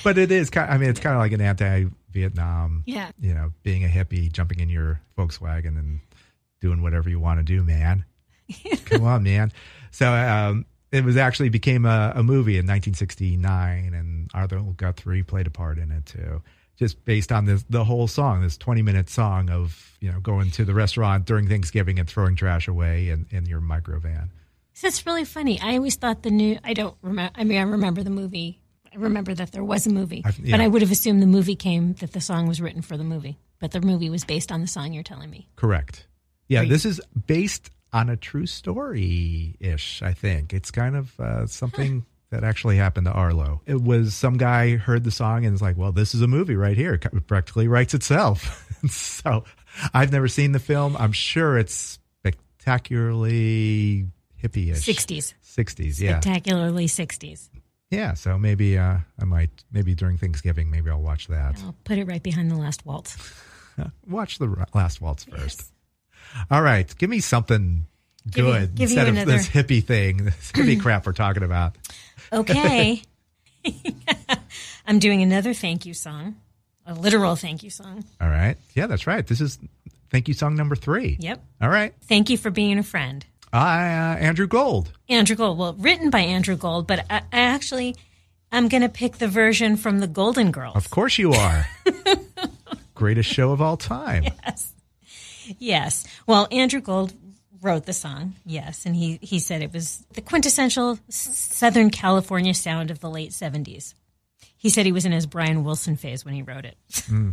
[0.05, 0.69] But it is kind.
[0.69, 2.85] Of, I mean, it's kind of like an anti-Vietnam.
[2.87, 3.11] Yeah.
[3.19, 6.01] You know, being a hippie, jumping in your Volkswagen and
[6.61, 8.05] doing whatever you want to do, man.
[8.85, 9.53] Come on, man.
[9.91, 15.47] So um, it was actually became a, a movie in 1969, and Arthur Guthrie played
[15.47, 16.43] a part in it too.
[16.77, 20.51] Just based on this, the whole song, this 20 minute song of you know going
[20.53, 24.31] to the restaurant during Thanksgiving and throwing trash away in, in your micro van.
[24.75, 25.61] So That's really funny.
[25.61, 26.59] I always thought the new.
[26.63, 27.33] I don't remember.
[27.35, 28.61] I mean, I remember the movie.
[28.93, 30.57] I remember that there was a movie, yeah.
[30.57, 33.05] but I would have assumed the movie came that the song was written for the
[33.05, 33.39] movie.
[33.59, 35.49] But the movie was based on the song you're telling me.
[35.57, 36.07] Correct.
[36.47, 36.69] Yeah, Right.
[36.69, 40.53] this is based on a true story ish, I think.
[40.53, 43.63] It's kind of uh, something that actually happened to Arlo.
[43.67, 46.57] It was some guy heard the song and is like, well, this is a movie
[46.57, 46.95] right here.
[46.95, 48.67] It practically writes itself.
[48.91, 49.45] so
[49.95, 50.97] I've never seen the film.
[50.99, 54.07] I'm sure it's spectacularly
[54.43, 54.87] hippie ish.
[54.87, 55.35] 60s.
[55.43, 56.21] 60s, yeah.
[56.21, 57.49] Spectacularly 60s.
[57.91, 61.59] Yeah, so maybe uh, I might, maybe during Thanksgiving, maybe I'll watch that.
[61.65, 63.17] I'll put it right behind the last waltz.
[64.09, 65.73] Watch the last waltz first.
[66.51, 67.87] All right, give me something
[68.31, 71.43] Give you- good give instead of another- this hippie thing, this hippie crap we're talking
[71.43, 71.77] about.
[72.33, 73.03] Okay.
[74.87, 76.37] I'm doing another thank you song,
[76.87, 78.05] a literal thank you song.
[78.21, 79.27] All right, yeah, that's right.
[79.27, 79.59] This is
[80.11, 81.17] thank you song number three.
[81.21, 81.43] Yep.
[81.61, 83.25] All right, Thank you for being a friend.
[83.53, 84.93] I uh, Andrew Gold.
[85.09, 85.59] Andrew Gold.
[85.59, 87.97] Well, written by Andrew Gold, but I, I actually,
[88.53, 90.77] I'm going to pick the version from the Golden Girls.
[90.77, 91.67] Of course you are.
[92.95, 94.25] Greatest show of all time.
[94.25, 94.73] Yes.
[96.27, 97.13] Well, Andrew Gold
[97.61, 102.91] wrote the song, yes, and he, he said it was the quintessential Southern California sound
[102.91, 103.95] of the late 70s.
[104.57, 106.77] He said he was in his Brian Wilson phase when he wrote it.
[107.07, 107.31] Hmm.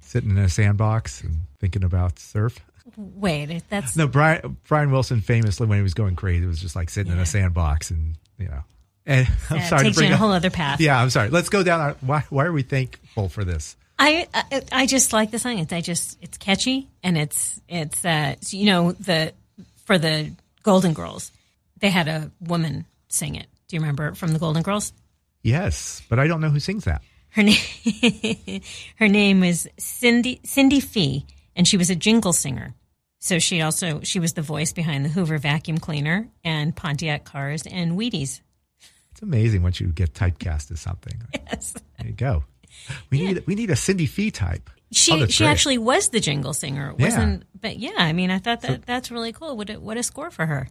[0.00, 2.58] Sitting in a sandbox and thinking about surf.
[2.96, 6.90] Wait, that's No, Brian Brian Wilson famously when he was going crazy was just like
[6.90, 8.62] sitting in a sandbox and you know.
[9.06, 10.80] And I'm that sorry takes to you bring in a up- whole other path.
[10.80, 11.30] Yeah, I'm sorry.
[11.30, 11.80] Let's go down.
[11.80, 13.76] Our, why why are we thankful for this?
[13.98, 15.58] I, I I just like the song.
[15.58, 19.32] It's I just it's catchy and it's it's uh you know the
[19.84, 21.32] for the Golden Girls
[21.82, 23.46] they had a woman sing it.
[23.68, 24.92] Do you remember it from the Golden Girls?
[25.42, 27.02] Yes, but I don't know who sings that.
[27.30, 27.58] Her name
[28.96, 32.74] her name was Cindy Cindy Fee and she was a jingle singer.
[33.18, 37.66] So she also she was the voice behind the Hoover vacuum cleaner and Pontiac cars
[37.66, 38.40] and Wheaties.
[39.12, 41.20] It's amazing once you get typecast as something.
[41.52, 41.74] Yes.
[41.98, 42.44] There you go.
[43.10, 44.68] We need we need a Cindy Fee type.
[44.68, 45.50] Oh, She that's she great.
[45.50, 46.94] actually was the jingle singer.
[46.98, 47.04] Yeah.
[47.06, 49.56] wasn't but yeah, I mean I thought that that's really cool.
[49.56, 50.68] What a, what a score for her.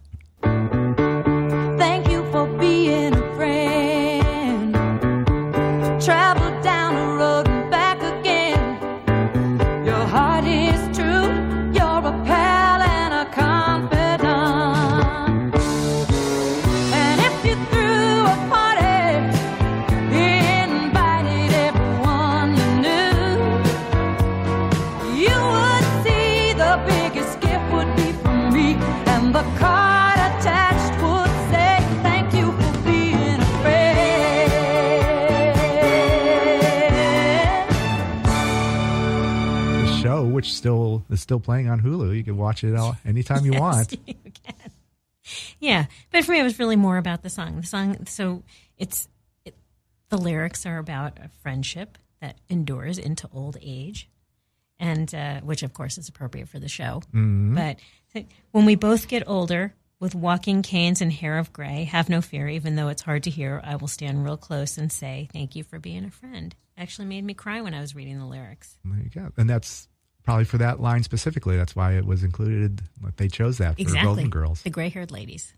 [40.41, 42.17] Which still is still playing on Hulu.
[42.17, 43.91] You can watch it all anytime you want.
[44.07, 44.71] you can.
[45.59, 47.61] Yeah, but for me, it was really more about the song.
[47.61, 48.41] The song, so
[48.75, 49.07] it's
[49.45, 49.53] it,
[50.09, 54.09] the lyrics are about a friendship that endures into old age,
[54.79, 57.03] and uh, which, of course, is appropriate for the show.
[57.53, 57.77] But
[58.51, 62.47] when we both get older, with walking canes and hair of gray, have no fear,
[62.47, 63.61] even though it's hard to hear.
[63.63, 67.23] I will stand real close and say, "Thank you for being a friend." Actually, made
[67.23, 68.79] me cry when I was reading the lyrics.
[68.83, 69.31] There you go.
[69.37, 69.87] And that's
[70.23, 71.57] probably for that line specifically.
[71.57, 72.81] That's why it was included.
[73.03, 74.61] Like they chose that for Exactly, Golden Girls.
[74.63, 75.53] the gray-haired ladies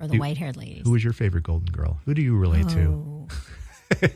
[0.00, 0.82] or the white-haired ladies.
[0.84, 1.98] Who was your favorite Golden Girl?
[2.06, 3.28] Who do you relate to?
[4.02, 4.08] Oh.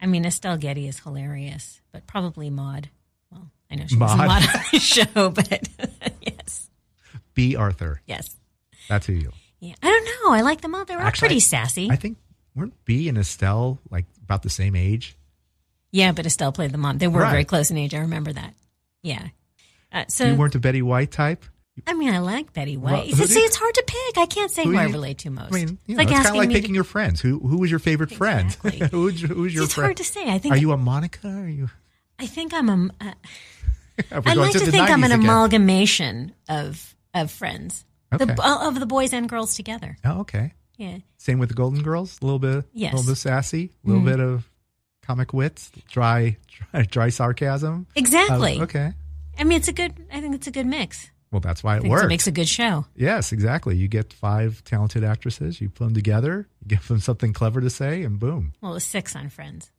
[0.00, 2.90] I mean, Estelle Getty is hilarious, but probably Maude.
[3.30, 4.16] Well, I know she was a.
[4.16, 5.68] Maude on the show, but
[6.20, 6.68] yes,
[7.34, 8.02] Bea Arthur.
[8.06, 8.36] yes.
[8.88, 9.30] That's who you.
[9.60, 9.74] Yeah.
[9.80, 10.32] I don't know.
[10.34, 10.84] I like them all.
[10.84, 11.88] They're all Actually, pretty sassy.
[11.88, 12.18] I think
[12.56, 15.16] weren't Bea and Estelle like about the same age?
[15.92, 16.98] yeah, but Estelle played the mom.
[16.98, 17.30] They were Right.
[17.30, 17.94] very close in age.
[17.94, 18.54] I remember that.
[19.02, 19.28] Yeah.
[19.92, 21.44] Uh, so you weren't a Betty White type.
[21.86, 23.08] I mean, I like Betty White.
[23.14, 24.18] do See, you- it's hard to pick.
[24.18, 25.52] I can't say Who who, I relate to most.
[25.52, 27.20] I mean, you it's like it's kind of like picking to, your friends.
[27.20, 28.46] Who who was your favorite friend?
[28.64, 28.88] Exactly.
[28.90, 29.86] who's, who's your it's friend?
[29.86, 30.28] hard to say.
[30.30, 31.28] I think Are you a Monica?
[31.28, 31.68] Are you?
[32.18, 32.90] I think I'm a.
[33.00, 33.12] Uh,
[34.26, 35.24] I like to the think I'm an again.
[35.24, 38.24] amalgamation of of friends, Okay.
[38.24, 39.96] the, of the boys and girls together.
[40.04, 40.52] Oh, okay.
[40.78, 42.18] Yeah, Same with the Golden Girls.
[42.22, 42.92] A little bit, Yes.
[42.92, 44.06] a little bit sassy, a little Mhm.
[44.06, 44.50] bit of
[45.02, 46.36] comic wits, dry,
[46.72, 47.86] dry, dry sarcasm.
[47.94, 48.58] exactly.
[48.60, 48.92] Uh, okay.
[49.38, 49.94] I mean, it's a good.
[50.12, 51.10] I think it's a good mix.
[51.30, 52.04] Well, that's why it works.
[52.04, 52.84] it makes a good show.
[52.94, 53.74] yes, exactly.
[53.74, 55.62] You get five talented actresses.
[55.62, 56.46] You put them together.
[56.60, 58.52] You give them something clever to say, and boom.
[58.60, 59.70] Well, it was six on Friends.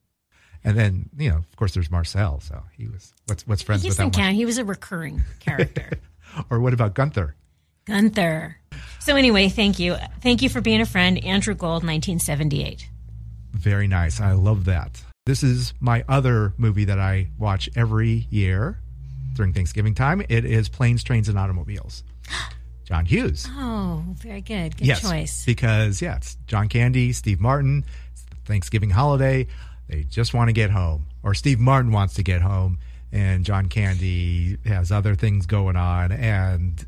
[0.63, 2.39] And then you know, of course, there's Marcel.
[2.39, 4.35] So he was what's what's friends he with that count.
[4.35, 5.91] He was a recurring character.
[6.49, 7.35] Or what about Gunther?
[7.85, 8.57] Gunther.
[8.99, 12.89] So anyway, thank you, thank you for being a friend, Andrew Gold, 1978.
[13.51, 14.19] Very nice.
[14.19, 15.03] I love that.
[15.25, 18.81] This is my other movie that I watch every year
[19.35, 20.21] during Thanksgiving time.
[20.27, 22.03] It is Planes, Trains, and Automobiles.
[22.83, 23.47] John Hughes.
[23.51, 24.75] Oh, very good.
[24.75, 25.45] Good yes, choice.
[25.45, 27.85] because yeah, it's John Candy, Steve Martin.
[28.11, 29.47] It's the Thanksgiving holiday.
[29.87, 32.79] They just want to get home, or Steve Martin wants to get home,
[33.13, 36.85] and John Candy has other things going on, and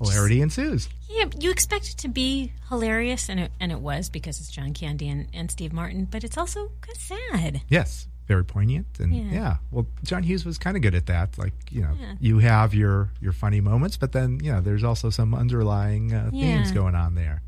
[0.00, 0.88] hilarity ensues.
[1.08, 4.72] Yeah, you expect it to be hilarious, and it, and it was because it's John
[4.74, 7.60] Candy and, and Steve Martin, but it's also kind of sad.
[7.68, 9.32] Yes, very poignant, and yeah.
[9.32, 9.56] Yeah.
[9.70, 11.36] Well, John Hughes was kind of good at that.
[11.36, 12.14] Like you know, Yeah.
[12.20, 16.30] you have your your funny moments, but then you know, there's also some underlying uh,
[16.30, 16.74] themes Yeah.
[16.74, 17.42] going on there,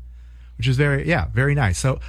[0.57, 1.77] which is very yeah, very nice.
[1.79, 1.99] So,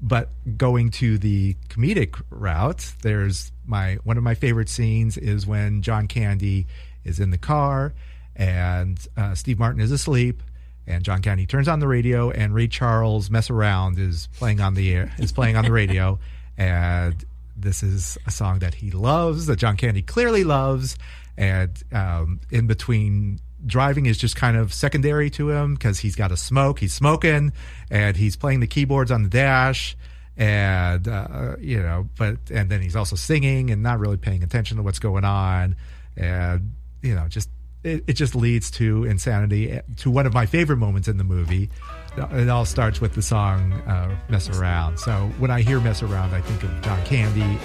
[0.00, 0.28] but
[0.58, 6.06] going to the comedic route, there's my one of my favorite scenes is when John
[6.06, 6.66] Candy
[7.04, 7.94] is in the car
[8.38, 10.42] and uh, Steve Martin is asleep.
[10.86, 14.72] And John Candy turns on the radio, and Ray Charles "Mess Around" is playing on
[14.72, 16.18] the air, is playing on the radio,
[16.56, 17.22] and
[17.54, 20.96] this is a song that he loves, that John Candy clearly loves,
[21.36, 26.32] and um, in between driving is just kind of secondary to him because he's got
[26.32, 27.52] a smoke, he's smoking,
[27.90, 29.94] and he's playing the keyboards on the dash,
[30.38, 34.78] and uh, you know, but and then he's also singing and not really paying attention
[34.78, 35.76] to what's going on,
[36.16, 36.72] and
[37.02, 37.50] you know, just
[37.84, 41.24] it, it just leads to insanity eh, to one of my favorite moments in the
[41.24, 41.70] movie.
[42.16, 46.34] It all starts with the song uh, "Mess Around." So when I hear "Mess Around,"
[46.34, 47.58] I think of John Candy.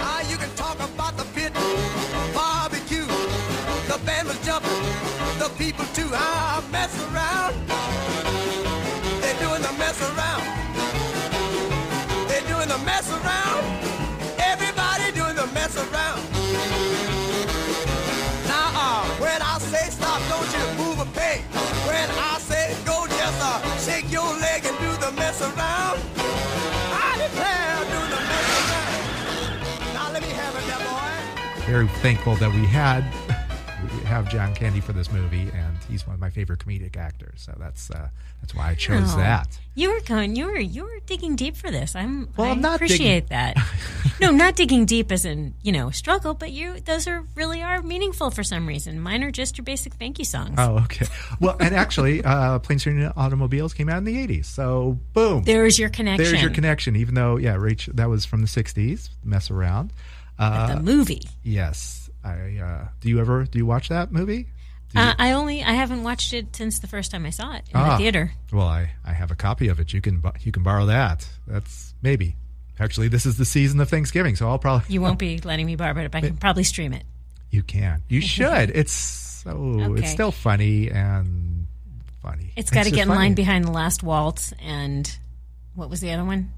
[0.00, 0.22] Ah,
[31.74, 33.02] Very thankful that we had
[33.82, 37.40] we have John Candy for this movie, and he's one of my favorite comedic actors.
[37.42, 38.10] So that's uh,
[38.40, 39.58] that's why I chose Oh, that.
[39.74, 40.36] You were going.
[40.36, 41.96] You were you were digging deep for this.
[41.96, 42.28] I'm.
[42.36, 43.56] Well, I I'm not appreciate digging- that.
[44.20, 47.82] no, not digging deep as in you know struggle, but you those are really are
[47.82, 49.00] meaningful for some reason.
[49.00, 50.54] Mine are just your basic thank you songs.
[50.56, 51.06] Oh, okay.
[51.40, 54.44] Well, and actually, uh, Planes, Trains, Automobiles came out in the '80s.
[54.44, 55.42] So, boom.
[55.42, 56.24] There's your connection.
[56.30, 56.94] There's your connection.
[56.94, 59.08] Even though, yeah, Rach, that was from the '60s.
[59.24, 59.92] Mess around.
[60.38, 61.22] Uh, the movie.
[61.42, 62.10] yes.
[62.24, 64.48] I uh, do you ever do you watch that movie?
[64.96, 67.76] Uh, I only I haven't watched it since the first time I saw it in
[67.76, 67.90] Ah.
[67.92, 68.32] the theater.
[68.52, 69.92] Well, I, I have a copy of it.
[69.92, 71.28] You can you can borrow that.
[71.46, 72.36] That's maybe.
[72.80, 75.76] Actually, this is the season of Thanksgiving, so I'll probably You won't be letting me
[75.76, 77.04] borrow it, but I can probably stream it.
[77.50, 78.02] You can.
[78.08, 78.70] You should.
[78.70, 80.02] It's so Okay.
[80.02, 81.66] it's still funny and
[82.22, 82.52] funny.
[82.56, 83.18] It's got to get in funny.
[83.20, 85.14] line behind the last waltz and
[85.74, 86.50] what was the other one?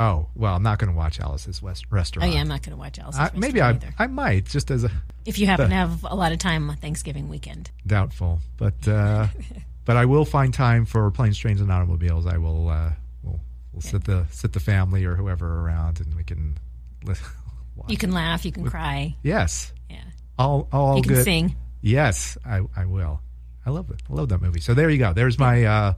[0.00, 2.32] Oh well, I'm not going to watch Alice's West Oh Restaurant.
[2.32, 3.94] yeah, I'm not going to watch Alice's I, Restaurant maybe I either.
[3.98, 4.90] I might just as a
[5.24, 7.70] If you happen the- to have a lot of time on Thanksgiving weekend.
[7.86, 9.26] doubtful, but uh,
[9.84, 12.26] but I will find time for planes, trains, and automobiles.
[12.26, 12.68] I will.
[12.68, 13.40] Uh, we'll
[13.72, 16.56] we'll sit the sit the family or whoever around, and we can.
[17.88, 19.16] You can laugh, you can cry.
[19.22, 19.72] Yes.
[19.90, 19.96] Yeah.
[20.38, 21.24] All all You can good.
[21.24, 21.56] sing.
[21.80, 23.20] Yes, I I will.
[23.64, 24.00] I love it.
[24.10, 24.60] I love that movie.
[24.60, 25.12] So there you go.
[25.14, 25.94] There's my uh,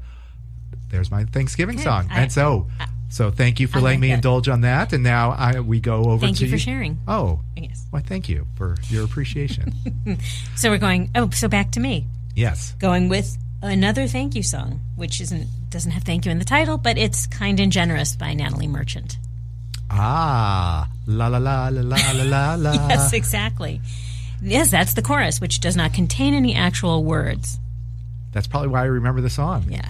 [0.88, 1.82] there's my Thanksgiving Good.
[1.84, 2.08] song.
[2.10, 2.68] I- and so
[3.14, 4.14] so thank you for I letting like me that.
[4.14, 4.92] indulge on that.
[4.92, 6.98] And now I, we go over thank to you for sharing.
[7.06, 7.86] Oh, yes.
[7.90, 9.72] Why, thank you for your appreciation.
[10.56, 11.12] so we're going.
[11.14, 12.08] Oh, so back to me.
[12.34, 12.74] Yes.
[12.80, 16.76] Going with another thank you song, which isn't doesn't have thank you in the title,
[16.76, 19.16] but it's "Kind and Generous" by Natalie Merchant.
[19.92, 22.72] Ah, la la la la la la la.
[22.88, 23.80] yes, exactly.
[24.42, 27.60] Yes, that's the chorus, which does not contain any actual words.
[28.32, 29.66] That's probably why I remember the song.
[29.68, 29.88] Yeah.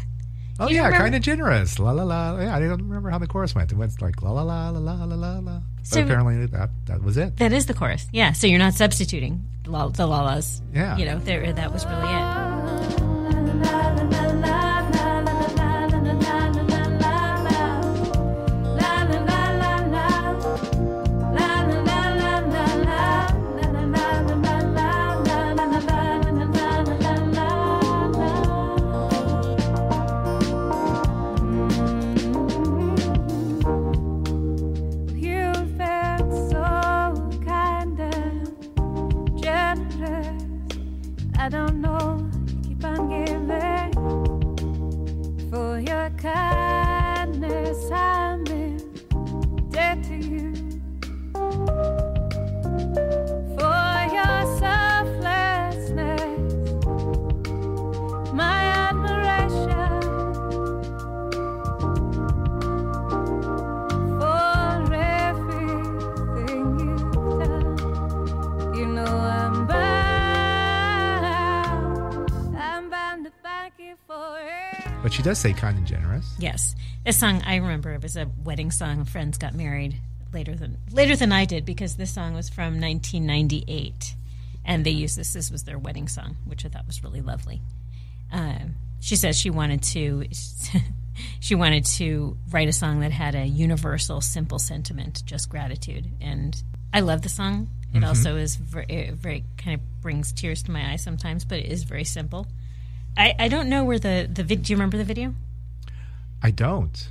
[0.61, 1.79] Oh You yeah, kind of generous.
[1.79, 2.39] La la la.
[2.39, 3.73] Yeah, I don't remember how the chorus went.
[3.73, 5.61] It went like la la la la la la la la.
[5.83, 7.37] So- but apparently that that was it.
[7.39, 8.07] That is the chorus.
[8.13, 8.33] Yeah.
[8.33, 10.63] So you're not substituting la- the la-las.
[10.73, 10.97] Yeah.
[10.97, 12.34] You know, there, that was really it.
[75.25, 76.35] Does say kind and generous.
[76.39, 76.75] Yes.
[77.05, 79.05] a song, I remember it was a wedding song.
[79.05, 79.97] Friends got married
[80.33, 84.15] later than later than I did because this song was from 1998.
[84.67, 85.33] And they used this.
[85.33, 87.61] This was their wedding song, which I thought was really lovely.
[88.33, 90.25] Um, she says she wanted to
[91.41, 96.63] she wanted to write a song that had a universal simple sentiment just gratitude and
[96.93, 100.93] i love the song it also is very, very kind of brings tears to my
[100.93, 102.47] eyes sometimes but it is very simple
[103.17, 105.35] i, I don't know where the the vid- do you remember the video
[106.43, 107.09] I don't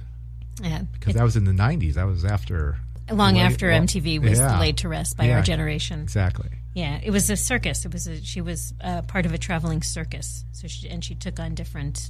[0.62, 1.96] yeah because that was in the '90s.
[1.96, 2.78] That was after
[3.12, 4.60] long way- after well, mtv was yeah.
[4.60, 6.50] laid to rest by Yeah, our generation Exactly.
[6.76, 7.86] Yeah, it was a circus.
[7.86, 10.44] It was a, she was uh, part of a traveling circus.
[10.54, 12.10] So she and she took on different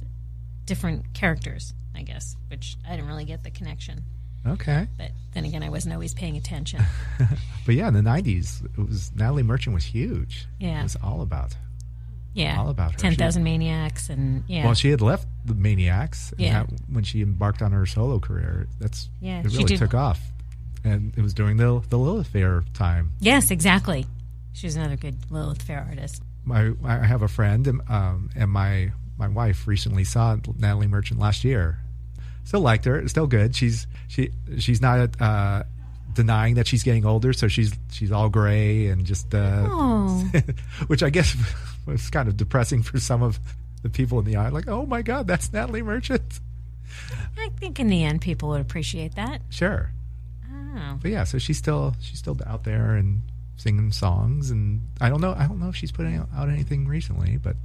[0.64, 4.04] different characters, I guess, which I didn't really get the connection.
[4.46, 4.88] Okay.
[4.96, 6.80] But then again, I wasn't always paying attention.
[7.66, 10.46] But yeah, in the '90s, it was Natalie Merchant was huge.
[10.60, 10.80] Yeah.
[10.80, 11.54] It was all about.
[12.34, 12.98] Yeah, All about her.
[12.98, 16.34] Ten Thousand Maniacs, and yeah, Well, she had left the Maniacs.
[16.36, 16.64] Yeah.
[16.64, 20.20] that- when she embarked on her solo career, that's Yeah, it really took off,
[20.82, 23.12] and it was during the the Lilith Fair time.
[23.20, 24.06] yes, exactly.
[24.52, 26.22] She was another good Lilith Fair artist.
[26.44, 31.20] My I have a friend, and, um, and my my wife recently saw Natalie Merchant
[31.20, 31.78] last year.
[32.42, 33.06] Still liked her.
[33.08, 33.54] Still good.
[33.56, 35.62] She's she she's not uh,
[36.12, 40.24] denying that she's getting older, so she's she's all gray and just uh, Oh,
[40.88, 41.34] which I guess
[41.86, 43.38] was kind of depressing for some of
[43.82, 44.48] the people in the eye.
[44.48, 46.40] Like, oh my god, that's Natalie Merchant.
[47.38, 49.42] I think in the end, people would appreciate that.
[49.50, 49.90] Sure.
[50.52, 53.22] Oh, but yeah, so she's still she's still out there and
[53.56, 57.36] singing songs, and I don't know I don't know if she's putting out anything recently,
[57.36, 57.56] but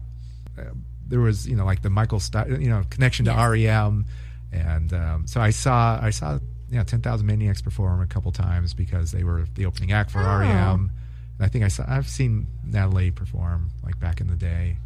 [0.57, 0.63] uh,
[1.07, 3.49] there was you know like the Michael you know connection to Yes.
[3.49, 4.05] REM,
[4.51, 6.39] and um, so I saw I saw
[6.69, 10.11] you know Ten Thousand Maniacs perform a couple times because they were the opening act
[10.11, 10.39] for Oh.
[10.39, 10.91] REM.
[11.39, 14.77] I think I saw I've seen Natalie perform like back in the day.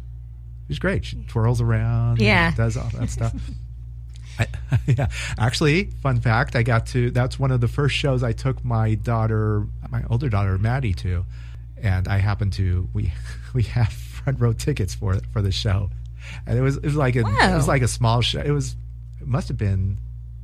[0.68, 1.04] She's great.
[1.04, 2.52] She twirls around, and Yeah.
[2.54, 3.34] does all that stuff.
[4.38, 4.46] I,
[4.86, 7.10] yeah, actually, fun fact: I got to.
[7.10, 11.24] That's one of the first shows I took my daughter, my older daughter Maddie, to,
[11.76, 12.88] and I happened to.
[12.92, 13.12] We
[13.54, 15.90] we have front row tickets for for the show,
[16.46, 18.40] and it was it was like a it was like a small show.
[18.40, 18.74] It was
[19.20, 19.98] it must have been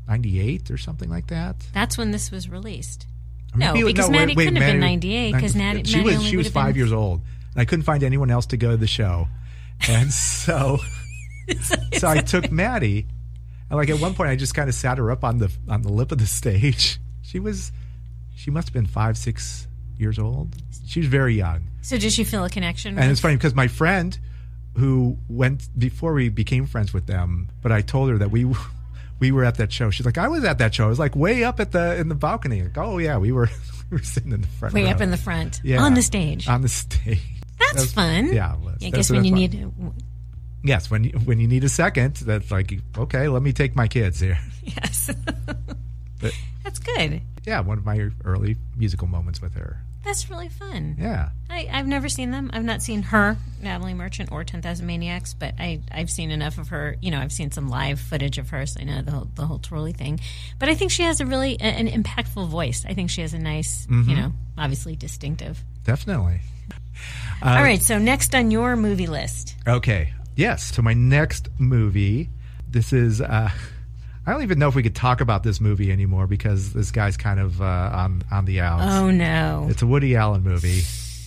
[0.06, 1.56] ninety eight or something like that.
[1.72, 3.06] that's when this was released.
[3.54, 6.16] No, maybe- because wait, Maddie wait, couldn't have been Maddie- 98, 'cause Natty- she Maddie
[6.16, 7.20] was she was five been- years old,
[7.52, 9.28] and I couldn't find anyone else to go to the show,
[9.88, 10.78] and so.
[11.98, 13.06] so I took Maddie,
[13.68, 15.82] and like at one point, I just kind of sat her up on the on
[15.82, 16.98] the lip of the stage.
[17.22, 17.70] She was,
[18.34, 20.56] she must have been five, six years old.
[20.86, 22.90] She was very young, So did she feel a connection?
[22.90, 24.18] and with- it's funny because my friend,
[24.76, 28.46] who went before we became friends with them, but I told her that we.
[29.20, 29.90] We were at that show.
[29.90, 30.86] She's like, I was at that show.
[30.86, 32.62] I was like way up at the in the balcony.
[32.62, 33.48] Like, oh yeah, we were
[33.90, 34.74] we were sitting in the front.
[34.74, 34.90] way row.
[34.90, 35.82] up in the front, Yeah.
[35.82, 36.48] on the stage.
[36.48, 37.20] On the stage.
[37.58, 38.32] That's That's- fun.
[38.32, 38.56] yeah.
[38.82, 39.38] I guess when you fun.
[39.38, 39.72] need
[40.62, 43.88] Yes, when you, when you need a second, that's like okay, let me take my
[43.88, 44.38] kids here.
[44.62, 45.10] yes,
[46.20, 46.32] But
[46.64, 47.22] that's good.
[47.46, 49.78] yeah, one of my early musical moments with her.
[50.04, 50.96] That's really fun.
[50.98, 52.50] Yeah, I, I've never seen them.
[52.54, 56.56] I've not seen her, Natalie Merchant, or Ten Thousand Maniacs, but I I've seen enough
[56.58, 56.96] of her.
[57.02, 59.46] You know, I've seen some live footage of her, so I know the whole the
[59.46, 60.18] whole twirly thing.
[60.58, 62.84] But I think she has a really a- an impactful voice.
[62.88, 64.08] I think she has a nice, Mm-hmm.
[64.10, 65.62] you know, obviously distinctive.
[65.84, 66.40] definitely.
[67.42, 70.12] All right, so next on your movie list, Okay.
[70.36, 70.74] Yes.
[70.74, 72.28] So my next movie,
[72.68, 73.20] this is.
[73.20, 73.50] Uh,
[74.26, 77.16] I don't even know if we could talk about this movie anymore because this guy's
[77.16, 78.84] kind of uh, on on the outs.
[78.86, 80.78] oh no, It's a Woody Allen movie.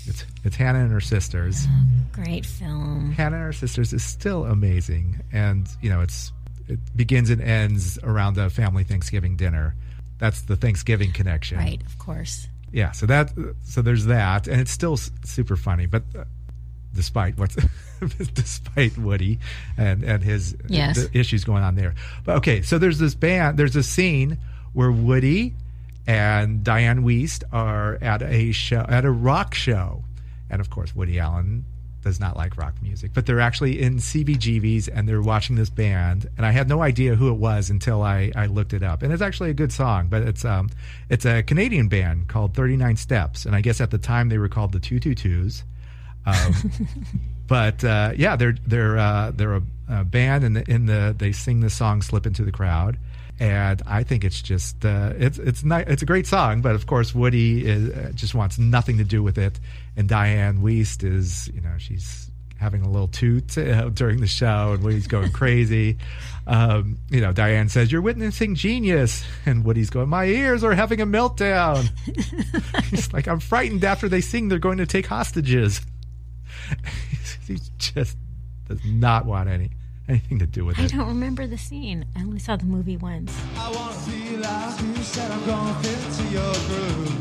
[0.05, 1.67] It's it's Hannah and her sisters.
[2.11, 3.11] great film.
[3.13, 6.31] Hannah and her sisters is still amazing, and you know it's
[6.67, 9.75] it begins and ends around a family Thanksgiving dinner.
[10.19, 12.47] That's the Thanksgiving connection, Right, of course.
[12.71, 12.91] Yeah.
[12.91, 13.31] So that
[13.63, 16.03] so there's that, and it's still super funny, but.
[16.95, 17.55] Despite what's,
[18.33, 19.39] despite Woody
[19.77, 21.07] and and his Yes.
[21.07, 22.61] the issues going on there, but okay.
[22.61, 23.57] So there's this band.
[23.57, 24.37] There's a scene
[24.73, 25.53] where Woody
[26.05, 30.03] and Dianne Wiest are at a show at a rock show,
[30.49, 31.65] and of course Woody Allen
[32.03, 36.29] does not like rock music, but they're actually in CBGBs and they're watching this band,
[36.35, 39.13] and I had no idea who it was until I, I looked it up, and
[39.13, 40.69] it's actually a good song, but it's um
[41.09, 44.37] it's a Canadian band called Thirty Nine Steps, and I guess at the time they
[44.37, 45.63] were called the Two Two Twos.
[46.25, 46.53] Um,
[47.47, 51.15] but uh, yeah, they're they're uh, they're a, a band, and in the, in the
[51.17, 52.97] they sing the song "Slip Into the Crowd,"
[53.39, 56.61] and I think it's just uh, it's it's it's a great song.
[56.61, 59.59] But of course, Woody is, uh, just wants nothing to do with it,
[59.97, 64.73] and Dianne Wiest is you know she's having a little toot uh, during the show,
[64.73, 65.97] and Woody's going crazy.
[66.47, 71.01] Um, you know, Diane says, "You're witnessing genius," and Woody's going, "My ears are having
[71.01, 71.89] a meltdown."
[72.89, 73.83] He's like, "I'm frightened.
[73.83, 75.81] After they sing, they're going to take hostages."
[77.47, 78.17] he just
[78.67, 79.69] does not want any
[80.07, 80.93] anything to do with I it.
[80.93, 82.05] I don't remember the scene.
[82.15, 83.33] I only saw the movie once.
[83.57, 87.11] I wanna be like you said I'm gonna fit into your groove.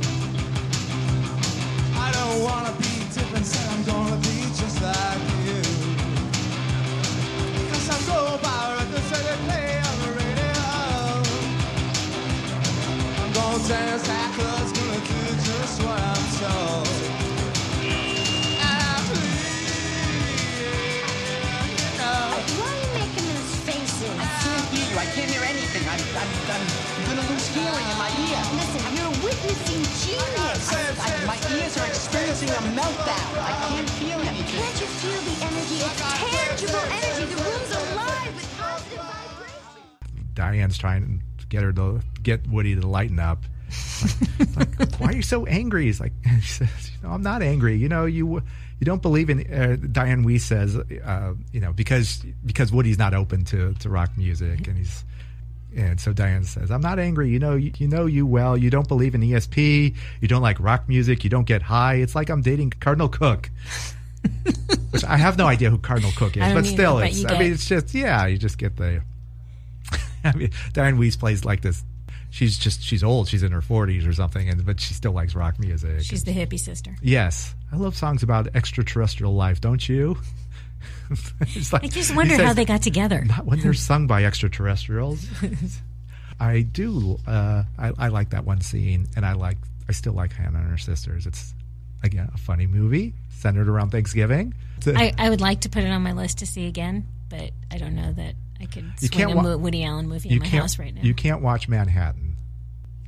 [1.96, 5.62] I don't wanna be different, said I'm gonna be just like you.
[7.70, 10.62] Cause I'm go by records that they play on the radio.
[13.22, 16.91] I'm gonna dance backwards, gonna do just what I'm told.
[27.52, 28.40] Hearing in my ear.
[28.56, 30.72] Listen, you're witnessing genius.
[30.72, 33.28] I, my ears are experiencing a meltdown.
[33.38, 34.58] I can't feel anything.
[34.58, 35.78] Can't you feel the energy?
[35.84, 37.34] It's tangible energy.
[37.34, 40.34] The room's alive with positive vibrations.
[40.34, 43.44] Diane's trying to get her to get Woody to lighten up.
[44.56, 45.84] Like, like, why are you so angry?
[45.84, 47.76] He's like, he says, you know, I'm not angry.
[47.76, 48.42] You know, you
[48.80, 49.40] you don't believe in.
[49.40, 54.16] Uh, Dianne Wiest says, uh, you know, because because Woody's not open to to rock
[54.16, 55.04] music, and he's.
[55.76, 57.30] And so Diane says, "I'm not angry.
[57.30, 58.56] You know, you, you know you well.
[58.56, 59.94] You don't believe in ESP.
[60.20, 61.24] You don't like rock music.
[61.24, 61.94] You don't get high.
[61.94, 63.50] It's like I'm dating Cardinal Cooke,
[64.90, 67.22] which I have no idea who Cardinal Cooke is, but still, but it's.
[67.22, 68.26] you I mean, it's just yeah.
[68.26, 69.02] You just get the
[70.24, 71.82] I mean, Dianne Wiest plays like this.
[72.30, 73.28] She's just she's old.
[73.28, 76.02] She's in her forties or something, and but she still likes rock music.
[76.02, 76.96] She's the hippie sister.
[77.02, 79.60] yes, I love songs about extraterrestrial life.
[79.60, 80.16] Don't you?
[81.72, 83.22] Like- I just wonder how they got together.
[83.24, 85.26] Not when they're sung by extraterrestrials.
[86.40, 87.18] I do.
[87.26, 89.58] Uh, I, I like that one scene, and I like.
[89.88, 91.26] I still like Hannah and her sisters.
[91.26, 91.54] It's
[92.02, 94.54] again a funny movie centered around Thanksgiving.
[94.86, 97.78] I, I would like to put it on my list to see again, but I
[97.78, 100.78] don't know that I could You can't a wa- Woody Allen movie in my house
[100.78, 101.02] right now.
[101.02, 102.36] You can't watch Manhattan.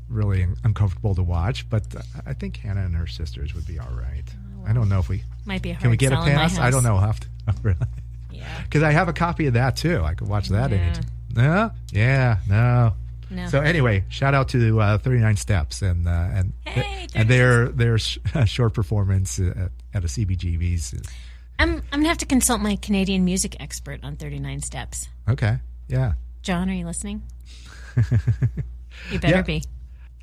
[0.08, 3.78] Really un- uncomfortable to watch, but uh, I think Hannah and her sisters would be
[3.78, 4.22] all right.
[4.66, 6.42] I don't know if we Might be a can we get a sell in my
[6.42, 6.58] pass.
[6.58, 6.94] I don't know.
[6.96, 7.28] I'll have to
[8.30, 8.62] Yeah.
[8.64, 10.02] because I have a copy of that too.
[10.02, 10.76] I could watch that Yeah.
[10.78, 11.04] anytime.
[11.36, 12.94] No, yeah, no.
[13.30, 13.48] No.
[13.48, 17.68] So anyway, shout out to uh, Thirty Nine Steps and uh, and Hey, and their
[17.68, 20.94] their sh- short performance at, at a CBGB's.
[21.58, 25.08] I'm I'm gonna have to consult my Canadian music expert on 39 Steps.
[25.28, 26.12] Okay, yeah.
[26.42, 27.22] John, are you listening?
[29.10, 29.42] you better Yeah.
[29.42, 29.62] be.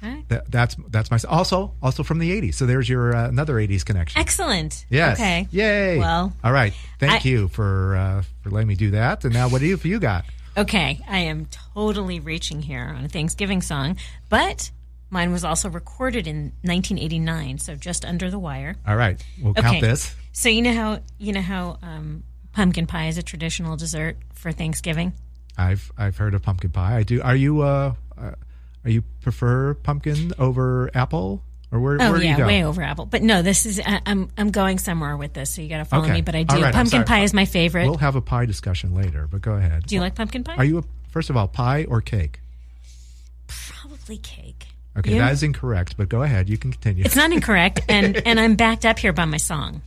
[0.02, 0.28] Right.
[0.30, 2.56] That, that's that's my also also from the '80s.
[2.56, 4.20] So there's your uh, another '80s connection.
[4.20, 4.86] Excellent.
[4.90, 5.20] Yes.
[5.20, 5.48] Okay.
[5.52, 6.00] Yay.
[6.00, 6.74] Well, all right.
[7.00, 9.24] Thank I- you for uh, for letting me do that.
[9.24, 10.26] And now, what do you you got?
[10.58, 13.98] Okay, I am totally reaching here on a Thanksgiving song,
[14.28, 14.70] but
[15.10, 18.76] mine was also recorded in 1989, so just under the wire.
[18.86, 20.14] All right, we'll count this.
[20.34, 22.24] So you know how you know how um,
[22.54, 25.14] pumpkin pie is a traditional dessert for Thanksgiving.
[25.58, 26.98] I've I've heard of pumpkin pie.
[26.98, 27.22] I do.
[27.22, 28.32] Are you uh, uh
[28.84, 31.98] are you prefer pumpkin over apple or where?
[32.02, 33.06] Oh where yeah, way over apple.
[33.06, 35.86] But no, this is I, I'm I'm going somewhere with this, so you got to
[35.86, 36.14] follow Okay.
[36.14, 36.22] me.
[36.22, 36.62] But I do.
[36.62, 37.86] right, pumpkin pie is my favorite.
[37.86, 39.86] We'll have a pie discussion later, but go ahead.
[39.86, 40.56] do you like pumpkin pie?
[40.56, 42.40] Are you a, first of all pie or cake?
[43.48, 44.68] probably cake?
[44.98, 45.20] Okay, You?
[45.20, 45.96] that is incorrect.
[45.98, 46.50] But go ahead.
[46.50, 47.04] You can continue.
[47.06, 49.82] It's not incorrect, and and I'm backed up here by my song.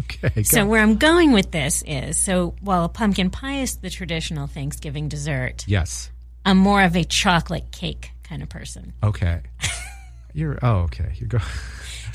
[0.00, 0.42] okay.
[0.42, 4.46] So where I'm going with this is so while a pumpkin pie is the traditional
[4.46, 6.10] Thanksgiving dessert, yes.
[6.44, 8.94] I'm more of a chocolate cake kind of person.
[9.02, 9.42] Okay.
[10.34, 11.12] You're oh okay.
[11.16, 11.38] You go.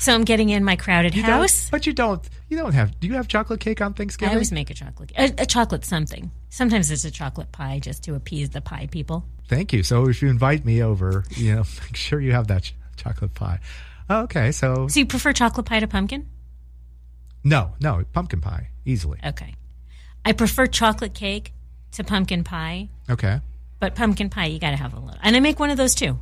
[0.00, 1.68] So I'm getting in my crowded You house.
[1.70, 2.20] but you don't.
[2.48, 2.98] You don't have.
[2.98, 4.30] Do you have chocolate cake on Thanksgiving?
[4.30, 6.32] I always make a chocolate a, a chocolate something.
[6.48, 9.24] Sometimes it's a chocolate pie just to appease the pie people.
[9.46, 9.84] Thank you.
[9.84, 13.34] So if you invite me over, you know, make sure you have that ch- chocolate
[13.34, 13.60] pie.
[14.10, 14.50] Okay.
[14.50, 16.26] So So you prefer chocolate pie to pumpkin?
[17.44, 19.20] no, no, pumpkin pie easily.
[19.24, 19.54] Okay.
[20.24, 21.52] I prefer chocolate cake
[21.92, 23.40] to pumpkin pie, Okay.
[23.80, 25.18] But pumpkin pie, you got to have a little.
[25.22, 26.18] And I make one of those too.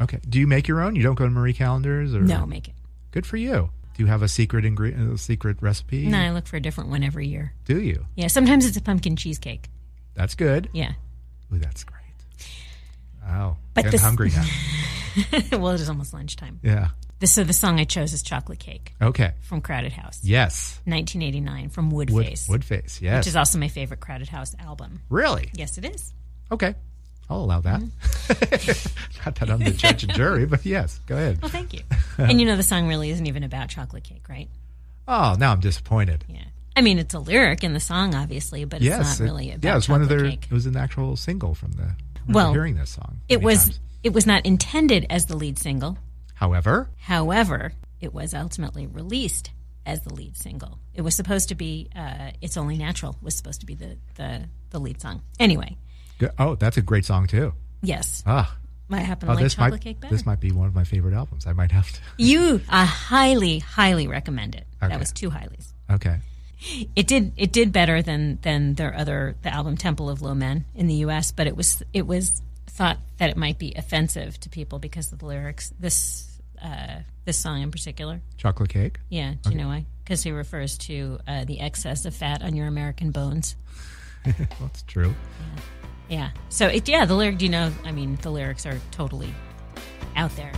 [0.00, 0.18] Okay.
[0.28, 0.96] Do you make your own?
[0.96, 2.74] You don't go to Marie Callender's or No, make it.
[3.10, 3.70] Good for you.
[3.94, 6.06] Do you have a secret ingredient, a secret recipe?
[6.06, 7.52] No, I look for a different one every year.
[7.64, 8.06] Do you?
[8.16, 9.68] Yeah, sometimes it's a pumpkin cheesecake.
[10.14, 10.68] That's good.
[10.72, 10.92] Yeah.
[11.52, 12.00] Ooh, that's great.
[13.24, 13.56] Wow.
[13.74, 14.44] But this- hungry now.
[15.58, 16.58] well, it is almost lunchtime.
[16.62, 16.88] Yeah.
[17.20, 19.32] This, so the song I chose is Chocolate Cake Okay.
[19.42, 20.18] from Crowded House.
[20.24, 20.80] Yes.
[20.86, 22.48] 1989 from Wood, Woodface.
[22.48, 23.00] Woodface.
[23.00, 23.20] Yes.
[23.20, 25.00] Which is also my favorite Crowded House album.
[25.08, 25.50] really?
[25.54, 26.12] Yes, it is.
[26.50, 26.74] Okay.
[27.30, 27.80] I'll allow that.
[27.80, 28.98] Mm-hmm.
[29.24, 31.40] Not that I'm the judge and jury, but yes, go ahead.
[31.40, 31.80] Well, thank you.
[32.18, 34.48] and you know, the song really isn't even about chocolate cake, right?
[35.08, 36.24] Oh, now I'm disappointed.
[36.28, 36.44] Yeah.
[36.76, 39.18] I mean, it's a lyric in the song, obviously, but it's yes.
[39.18, 40.30] not it- really about yeah, it's one of their.
[40.30, 40.46] cake.
[40.50, 41.94] It was an actual single from the.
[42.28, 43.18] Well, hearing this song.
[43.28, 43.80] It was times.
[44.02, 45.98] it was not intended as the lead single.
[46.34, 49.50] However, However, it was ultimately released
[49.86, 50.78] as the lead single.
[50.94, 54.48] It was supposed to be uh, "It's Only Natural" was supposed to be the the,
[54.70, 55.22] the lead song.
[55.38, 55.76] Anyway,
[56.38, 57.52] oh, that's a great song too.
[57.82, 58.56] yes, Ah,
[58.88, 60.14] Might happen to oh, like this chocolate might cake better.
[60.14, 61.46] this might be one of my favorite albums.
[61.46, 62.00] I might have to.
[62.18, 64.66] you, I highly, highly recommend it.
[64.82, 64.90] Okay.
[64.92, 65.72] That was two highlies.
[65.90, 66.18] Okay.
[66.96, 70.64] It did it did better than than their other the album Temple of Low Men
[70.74, 74.48] in the U.S., but it was it was thought that it might be offensive to
[74.48, 75.72] people because of the lyrics.
[75.78, 78.20] This uh, this song in particular.
[78.38, 78.98] Chocolate cake.
[79.10, 79.84] Yeah, do you know why?
[80.02, 83.56] Because he refers to uh, the excess of fat on your American bones.
[84.24, 85.14] That's true.
[85.40, 85.83] Yeah.
[86.54, 87.38] So it yeah, the lyric.
[87.38, 87.72] Do you know?
[87.84, 89.34] I mean, the lyrics are totally
[90.14, 90.52] out there.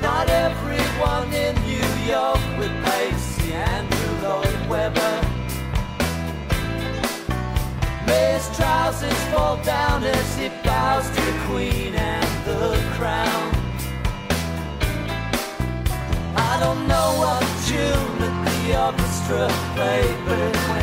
[0.00, 5.28] Not everyone in New York would pay see Andrew Lloyd Webber.
[8.06, 13.54] His trousers fall down as he bows to the Queen and the crown.
[16.36, 20.81] I don't know what tune that the orchestra played, but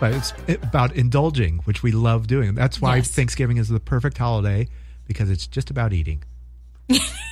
[0.00, 0.32] But it's
[0.62, 2.54] about indulging, which we love doing.
[2.54, 3.08] That's why Yes.
[3.08, 4.68] Thanksgiving is the perfect holiday
[5.06, 6.22] because it's just about eating.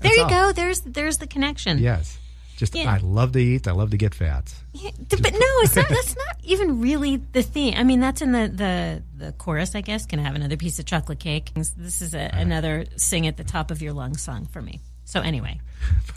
[0.00, 0.28] There you all.
[0.30, 0.52] go.
[0.52, 1.78] There's there's the connection.
[1.78, 2.18] Yes.
[2.56, 2.92] Just Yeah.
[2.92, 3.66] I love to eat.
[3.66, 4.54] I love to get fat.
[4.74, 5.88] Yeah, but no, it's not.
[5.88, 7.74] That's not even really the theme.
[7.76, 10.04] I mean, that's in the the the chorus, I guess.
[10.06, 11.52] Can I have another piece of chocolate cake?
[11.54, 14.80] This is a, another sing at the top of your lungs song for me.
[15.06, 15.60] So anyway,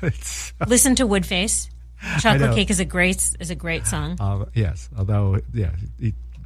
[0.68, 1.70] listen to Woodface.
[2.20, 4.18] Chocolate cake is a great is a great song.
[4.20, 5.72] uh, yes, although yeah,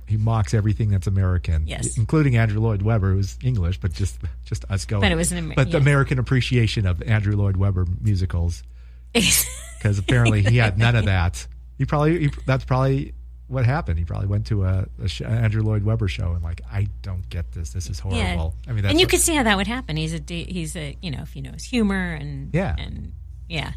[0.07, 1.67] he mocks everything that's American.
[1.67, 1.97] Yes.
[1.97, 5.01] including Andrew Lloyd Webber, who's English, but just just us going.
[5.01, 5.77] But it was an Amer- but the.
[5.77, 8.63] American appreciation of Andrew Lloyd Webber musicals
[9.13, 11.45] because apparently he had none of that.
[11.77, 13.13] He probably he, that's probably
[13.47, 13.97] what happened.
[13.99, 17.51] He probably went to a, a Andrew Lloyd Webber show and like I don't get
[17.53, 17.71] this.
[17.71, 18.55] This is horrible.
[18.67, 19.95] I mean, and you what- could see how that would happen.
[19.97, 22.75] He's a he's a you know if you know his humor and Yeah.
[22.77, 23.13] and
[23.49, 23.71] yeah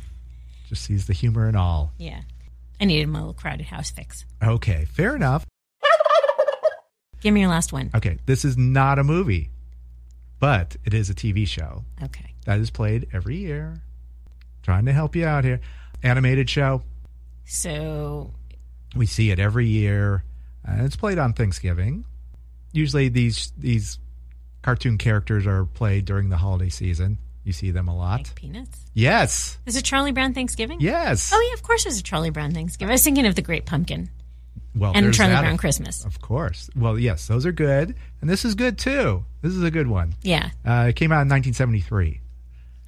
[0.68, 1.92] just sees the humor and all.
[1.98, 2.20] yeah.
[2.80, 4.24] I needed my little crowded house fix.
[4.42, 5.44] Okay, fair enough.
[7.20, 7.90] Give me your last one.
[7.94, 9.50] Okay, this is not a movie,
[10.38, 12.34] but it is a TV show Okay.
[12.46, 13.82] that is played every year.
[14.62, 15.60] Trying to help you out here.
[16.02, 16.82] Animated show.
[17.44, 18.32] So
[18.96, 20.24] We see it every year.
[20.64, 22.04] And it's played on Thanksgiving.
[22.72, 23.98] Usually these these
[24.62, 27.18] cartoon characters are played during the holiday season.
[27.44, 28.18] You see them a lot.
[28.20, 28.78] like peanuts.
[28.92, 29.58] Yes.
[29.66, 30.80] Is it Charlie Brown Thanksgiving?
[30.80, 31.30] Yes.
[31.34, 32.90] Oh yeah, of course there's a Charlie Brown Thanksgiving.
[32.90, 34.10] I was thinking of the Great Pumpkin
[34.74, 35.40] Well, and Charlie that.
[35.42, 36.04] Brown Christmas.
[36.04, 36.70] Of course.
[36.76, 37.94] Well, yes, those are good.
[38.20, 39.24] And this is good too.
[39.42, 40.14] This is a good one.
[40.22, 40.50] Yeah.
[40.64, 42.20] Uh, it came out in 1973.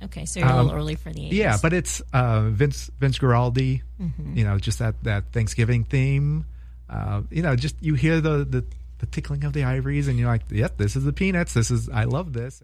[0.05, 1.33] Okay, so you're a Um, little early for the 80s.
[1.33, 3.83] Yeah, but it's uh, Vince Vince Guaraldi.
[4.01, 4.37] Mhm.
[4.37, 6.45] You know, just that that Thanksgiving theme.
[6.91, 8.65] Uh, you know, just you hear the, the
[8.99, 11.55] the tickling of the ivories, and you're like, "Yep, this is the peanuts.
[11.55, 12.63] This is I love this."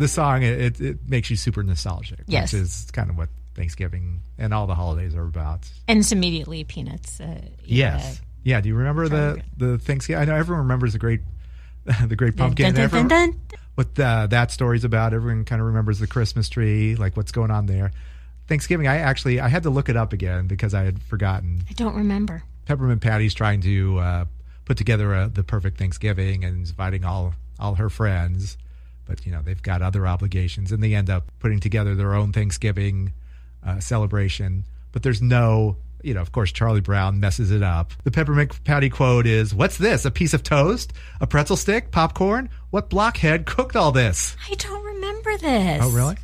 [0.00, 2.52] The song it, it, makes you super nostalgic, Yes.
[2.52, 5.68] which is kind of what Thanksgiving and all the holidays are about.
[5.86, 7.20] And it's immediately Peanuts.
[7.20, 8.20] Uh, Yes.
[8.42, 8.60] Yeah.
[8.60, 10.22] Do you remember the the Thanksgiving?
[10.22, 11.20] I know everyone remembers the great
[12.06, 12.74] the great pumpkin.
[12.74, 13.40] dun, dun, dun.
[13.74, 15.14] What uh, that story's about.
[15.14, 17.92] Everyone kind of remembers the Christmas tree, like what's going on there.
[18.48, 18.88] Thanksgiving.
[18.88, 21.62] I actually I had to look it up again because I had forgotten.
[21.70, 22.42] I don't remember.
[22.66, 24.24] Peppermint Patty's trying to uh,
[24.64, 28.56] put together a, the perfect Thanksgiving and inviting all all her friends,
[29.10, 32.32] but you know they've got other obligations, and they end up putting together their own
[32.32, 33.12] Thanksgiving
[33.66, 34.64] uh, celebration.
[34.92, 37.92] But there's no, you know, of course Charlie Brown messes it up.
[38.04, 40.04] The Peppermint Patty quote is, "What's this?
[40.04, 40.92] A piece of toast?
[41.20, 41.90] A pretzel stick?
[41.90, 42.50] Popcorn?
[42.70, 45.82] What blockhead cooked all this?" I don't remember this.
[45.82, 46.16] Oh, really?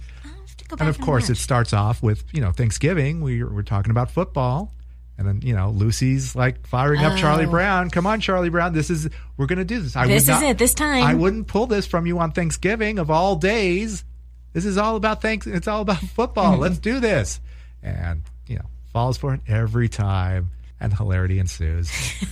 [0.68, 3.20] Go and of course, it starts off with you know Thanksgiving.
[3.20, 4.72] We, we're talking about football,
[5.18, 7.50] and then you know Lucy's like firing up Charlie Oh.
[7.50, 7.90] Brown.
[7.90, 8.72] Come on, Charlie Brown.
[8.72, 9.96] This is we're going to do this.
[9.96, 11.02] I This would is it, this time.
[11.04, 14.04] I wouldn't pull this from you on Thanksgiving of all days.
[14.52, 15.46] This is all about thanks.
[15.46, 16.56] It's all about football.
[16.58, 17.40] Let's do this.
[17.82, 20.50] And you know, falls for it every time,
[20.80, 21.90] and hilarity ensues.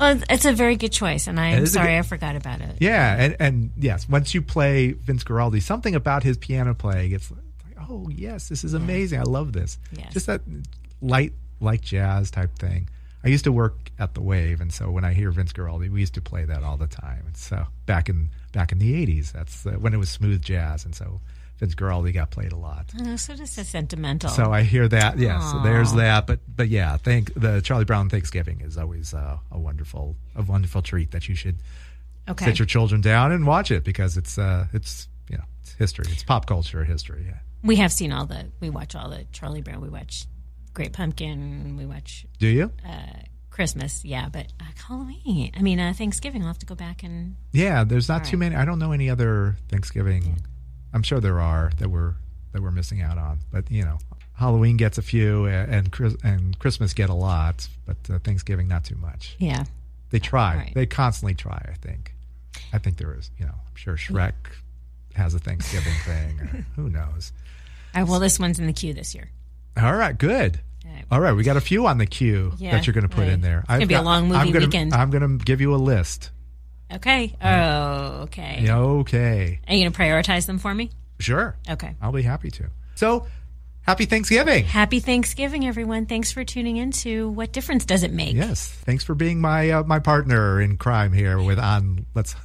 [0.00, 2.76] Well, it's a very good choice, and I'm sorry good- I forgot about it.
[2.80, 7.30] Yeah, and, and yes, once you play Vince Guaraldi, something about his piano playing, it's
[7.30, 7.40] like,
[7.88, 9.20] oh yes, this is amazing.
[9.20, 9.78] I love this.
[9.92, 10.12] Yes.
[10.12, 10.40] Just that
[11.00, 12.88] light, like jazz type thing.
[13.24, 16.00] I used to work at the Wave, and so when I hear Vince Guaraldi, we
[16.00, 17.24] used to play that all the time.
[17.26, 20.84] And so back in back in the '80s, that's uh, when it was smooth jazz,
[20.84, 21.20] and so
[21.58, 22.92] Vince Guaraldi got played a lot.
[23.04, 24.30] Oh, so this is sentimental.
[24.30, 25.18] So I hear that.
[25.18, 26.28] Yes, so there's that.
[26.28, 30.82] But but yeah, thank the Charlie Brown Thanksgiving is always uh, a wonderful a wonderful
[30.82, 31.56] treat that you should
[32.28, 32.44] Okay.
[32.44, 36.04] sit your children down and watch it because it's uh it's you know it's history.
[36.10, 37.24] It's pop culture history.
[37.26, 37.38] Yeah.
[37.64, 38.46] we have seen all the.
[38.60, 39.80] We watch all the Charlie Brown.
[39.80, 40.24] We watch
[40.78, 41.76] Great Pumpkin.
[41.76, 42.72] We watch Do you?
[42.88, 43.02] uh,
[43.50, 44.04] Christmas.
[44.04, 45.50] Yeah, but uh, Halloween.
[45.56, 46.42] I mean, uh, Thanksgiving.
[46.42, 47.34] I'll have to go back and.
[47.52, 47.84] Yeah.
[47.84, 48.50] There's not All too right.
[48.50, 48.56] many.
[48.56, 50.40] I don't know any other Thanksgiving.
[50.94, 52.14] I'm sure there are that we're
[52.52, 53.40] that we're missing out on.
[53.52, 53.98] But you know,
[54.34, 58.84] Halloween gets a few, and Chris- and Christmas get a lot, but uh, Thanksgiving not
[58.84, 59.34] too much.
[59.38, 59.64] Yeah.
[60.10, 60.56] They try.
[60.56, 60.72] Right.
[60.74, 61.60] They constantly try.
[61.70, 62.14] I think.
[62.72, 63.30] I think there is.
[63.38, 64.32] You know, I'm sure Shrek
[65.14, 66.40] has a Thanksgiving thing.
[66.40, 67.32] Or who knows?
[67.94, 69.30] Uh, well, this one's in the queue this year.
[69.76, 70.60] All right, good.
[71.10, 73.22] All right, we got a few on the queue Yeah, that you're going to put
[73.22, 73.32] right.
[73.32, 73.60] in there.
[73.60, 74.92] It's gonna be a long movie I'm gonna, weekend.
[74.92, 76.30] I'm going to give you a list.
[76.92, 77.34] Okay.
[77.42, 78.66] Oh, okay.
[78.70, 80.90] Okay, Are you going to prioritize them for me?
[81.18, 81.56] sure.
[81.68, 81.94] Okay.
[82.00, 82.70] I'll be happy to.
[82.94, 83.26] So,
[83.88, 84.64] happy Thanksgiving.
[84.66, 86.04] Happy Thanksgiving, everyone.
[86.04, 88.36] Thanks for tuning in to What Difference Does It Make?
[88.36, 92.04] Yes, thanks for being my uh, my partner in crime here with on.
[92.14, 92.34] Let's.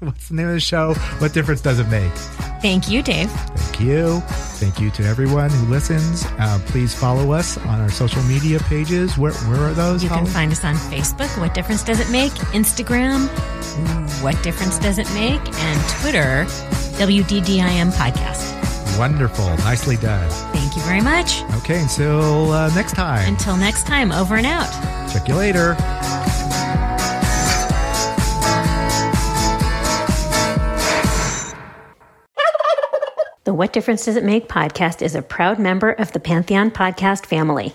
[0.00, 0.94] what's the name of the show?
[1.18, 2.12] What difference does it make?
[2.60, 3.30] Thank you, Dave.
[3.30, 4.20] Thank you.
[4.58, 6.24] Thank you to everyone who listens.
[6.40, 9.16] Uh, please follow us on our social media pages.
[9.16, 10.02] Where where are those?
[10.02, 10.30] You can Holly?
[10.30, 12.32] find us on Facebook, What Difference Does It Make?
[12.52, 13.28] Instagram,
[14.24, 15.40] What Difference Does It Make?
[15.40, 16.46] And Twitter,
[16.98, 18.67] WDDIM Podcast.
[18.98, 20.28] Wonderful, nicely done.
[20.52, 21.42] Thank you very much.
[21.58, 23.28] Okay, until uh, next time.
[23.28, 24.68] Until next time, over and out.
[25.12, 25.76] Check you later.
[33.44, 37.24] The What Difference Does It Make podcast is a proud member of the Pantheon podcast
[37.24, 37.74] family.